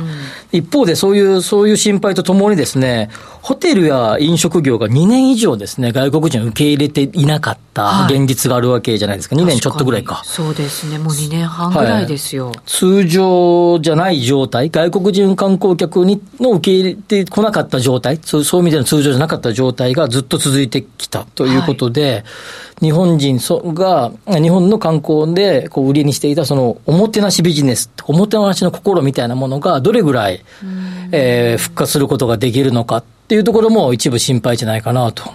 [0.53, 3.09] い、一方でそういう、そういう心配とともにですね、
[3.41, 9.35] ホテルや飲食業が2年以上ですね、外国人を受け入れていなかった現実があるわけじゃないですか。
[9.35, 10.21] はい、2年ちょっとぐらいか。
[10.23, 10.99] そうですね。
[10.99, 22.23] もう2年半ぐらいですよ、はい、通常じゃない状態、外国人観光客にの受け入れてこなかった状態、そうそういう意味での通常じゃなかった状態がずっと続いてきたということで、はい
[22.81, 23.37] 日本人
[23.75, 30.43] が、日本の観光でこう売りにしていたそのおもてなしビジネス、おもてなしの心みたいなものがどれぐらい、
[31.11, 35.31] えー、復活することができるのかっていうところも一部心配じゃないかなと。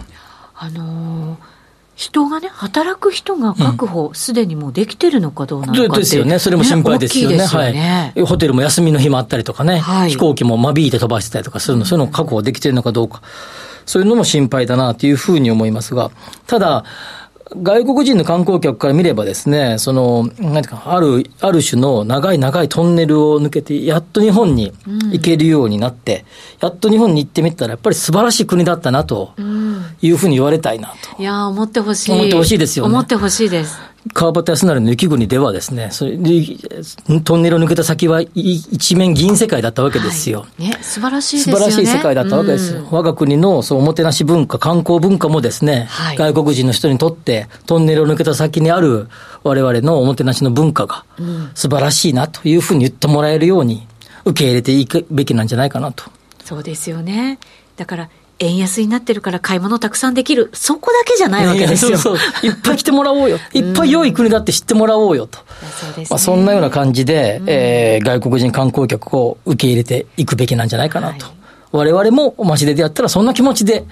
[0.54, 1.56] あのー
[1.94, 6.38] 人がね、働く人が確保、す、で、にもうできてるのかどうなのかですよね。
[6.38, 7.36] それも心配ですよね。
[7.36, 8.22] よねはい。
[8.22, 13.22] ホテルも休みの日もあったりとかね、はい、飛行機も間引いて飛ばしてたりとかするの、そういうの確保できてるのかどうか。
[13.86, 16.10] そういうのも心配だなというふうに思いますが、
[16.46, 16.84] ただ、
[17.54, 24.72] 外国人の観光客から見ればですね、その、なんていうか、ある、ある種の長い長いトンネルを抜けて、やっと日本に
[25.12, 26.24] 行けるようになって、
[26.60, 29.32] うん、やっと日本に行ってみたら、やっぱり素晴らしい国だったなと
[30.02, 31.22] いうふうに言われたいなと。
[31.22, 32.12] いや思ってほしい。
[32.12, 32.94] 思ってほしいですよね。
[32.94, 33.78] 思ってほしいです。
[34.12, 36.16] 川端康成の雪国ではですね、それ
[37.24, 40.40] トンネルを抜けた先は一面銀世界だったわけですよ。
[40.40, 41.64] はい、ね、素晴らしいですよね。
[41.64, 42.80] 素晴らしい世界だったわけですよ。
[42.80, 49.08] うん、我が国のそうおもてなし文化、観光文化もですね、はい、外国人の人にとってトンネルを抜けた先にある
[49.42, 51.04] 我々のおもてなしの文化が
[51.54, 53.86] 素晴らしいなというふうに言ってもらえるように
[54.24, 56.04] 受け入れていくべきなんじゃないかなと。
[56.44, 57.38] そうですよね。
[57.76, 60.50] だから円安になってるから買い物たくさんできる。
[60.52, 61.96] そこだけじゃないわけですよ。
[61.96, 63.38] そうそう いっぱい来てもらおうよ。
[63.52, 65.38] いっぱい良い国だって知ってもらおうよと。
[66.10, 71.26] まあ、そんなような感じで、うん、えー、外国人観光客を受け入れていくべきなんじゃないかなと。
[71.26, 71.32] は
[71.86, 73.86] い、我々もお待ちで出会ったらそんな気持ちで、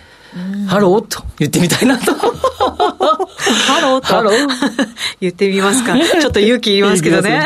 [0.66, 2.12] ハローと言ってみたいなと。
[2.18, 4.06] ハローと。
[4.06, 4.48] ハロー
[5.20, 5.96] 言ってみますか。
[5.96, 7.44] ちょっと勇気いりますけどね。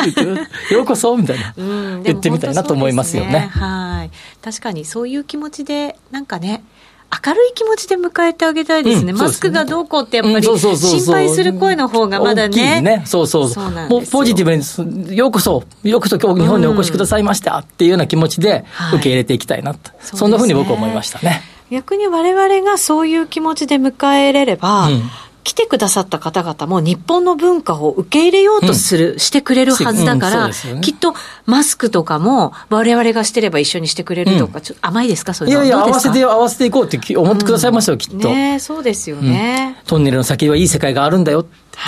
[0.72, 3.32] ようこそみたいな、うん、言ってみたいなと思いますよね。
[3.32, 4.10] ねはい。
[4.42, 6.64] 確かにそういう気持ちで、なんかね、
[7.10, 9.12] 明るい気持ちで迎えてあげたいですね。
[9.12, 12.80] うん、マスクがどうこうってやっぱり心配する声の方がまだね。
[12.82, 13.02] ね。
[13.06, 13.70] そうそうそう。
[13.70, 19.90] もうポジティブに、ようこそ、ようこそ今日日本にお越しくださいましたっていうような気持ちで受け入れていきたいなと。
[19.90, 21.42] はい、そんなふうに僕は思いましたね。
[21.70, 25.02] 逆に我々がそういう気持ちで迎えれれば、うん
[25.48, 31.14] 来てくださった方々も日本の文化を受け入れようとする、うん、してくれるはずだから、うんね、きっと
[31.46, 35.32] マスクとかも我々がしてれば一緒にしてくれるとか、ちょっと甘いですか？
[35.32, 38.28] そういうのいやいや、合わせて、合わせていこうって思ってくださいますよ、きっと。
[38.28, 41.46] ねそうですよね、トンネルの先はいい世界があるんだよ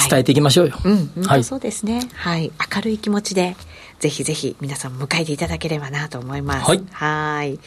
[0.08, 0.76] 伝えていきましょうよ。
[0.76, 2.08] はい、うん、はい、そうですね。
[2.14, 2.50] はい。
[2.74, 3.56] 明るい気持ちで、
[3.98, 6.66] ぜひぜひ皆さん迎えていただければなと思います。
[6.66, 6.82] はい。
[6.92, 7.58] はい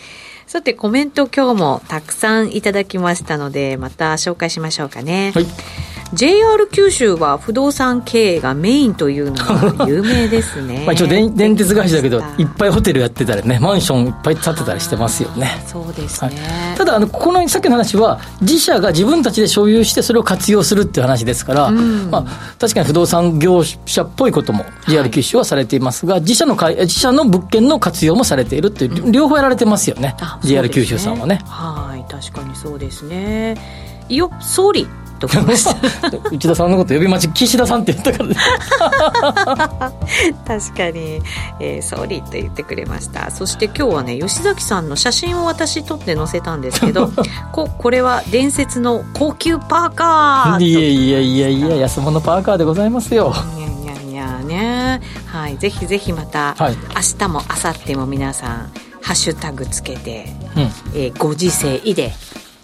[0.53, 5.31] さて、コメント今日もたくさんいただきましたので、また紹介しましょうかね。
[5.33, 5.47] はい。
[6.13, 10.83] JR 九州は不動産経営がメインというのが有名ですね。
[10.85, 15.63] まあ一応電電鉄会社だけどいっぱいホテルやってたりねマンションいっぱい建てたりしてますよね。
[15.65, 22.25] そうですね、はい、ただあのこのさっきの話は自社が自分たちで所有してそれを活用するっていう話ですから、うん、まあ、
[22.59, 31.41] 確かに不動産業者っぽいことも JR 九州はされていますが、はい、自社の自社の物件の活用もされているっていう、両方やられてますよね、うん、JR 九州さんはね。
[31.45, 33.57] はい確かにそうですね。
[34.09, 34.87] いよ総理
[35.23, 35.75] ときました。
[36.31, 38.35] 内田さんのこと呼び待ち岸田さんって言ったからね。
[40.45, 41.21] 確かに、
[41.59, 43.31] えー、総理と言ってくれました。
[43.31, 47.11] そして今日はね吉崎さんの写真を私撮って載せたんですけど
[47.53, 53.33] ここれは伝説の高級パーカーいやいやいやいや安物パーカーでございますよ。
[53.57, 55.01] いやいやいやね。
[55.27, 58.71] はいぜひぜひまた、はい、明日も明後日も皆さん
[59.01, 60.63] ハッシュタグつけて、うん、
[60.95, 62.13] えー、ご時世いで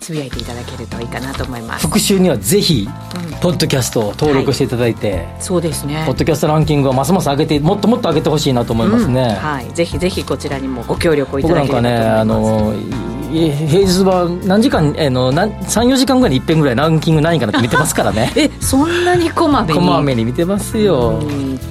[0.09, 1.85] つぶやいていただけるといいかなと思います。
[1.85, 6.03] 復習にはぜひ、うん、ポッドキャストを登録していただいて、はい、そうですね。
[6.07, 9.71] ポッドキャストランキングをますます上げてもっともっと上げてほしいなと思いますね、うん、はい。
[9.71, 12.89] ぜひぜひこちらにもご協力をいただければと思います。
[12.89, 18.33] 僕なんかねあの平日は何時間、えー、の34時間ぐらいに一遍ぐらいランキング何位かなって見てますからね。
[18.35, 19.79] えそんなにこまめに？
[19.79, 21.21] こまめに見てますよ。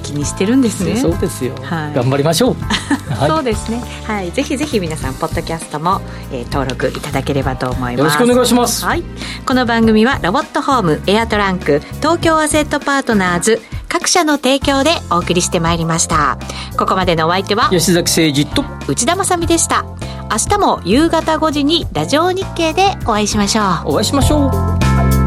[0.01, 0.95] 気にしてるんですね。
[0.95, 2.55] そうですよ、はい、頑張りましょう、
[3.19, 3.81] はい、そうですね。
[4.05, 4.31] はい。
[4.31, 6.01] ぜひぜひ皆さんポッドキャストも、
[6.31, 7.99] えー、登録いただければと思います。
[7.99, 9.03] よろしくお願いします、はい、
[9.45, 16.37] この番組はロボットホームエアトランク東京アセットパートナーズ各社の提供でお送りしてまいりました。
[16.77, 19.83] ここまでのお相手は吉崎誠二と内田まさでした。
[20.31, 23.93] 明日も夕方5時にラジオ日経でお会いしましょう。
[23.93, 25.18] お会いしましょう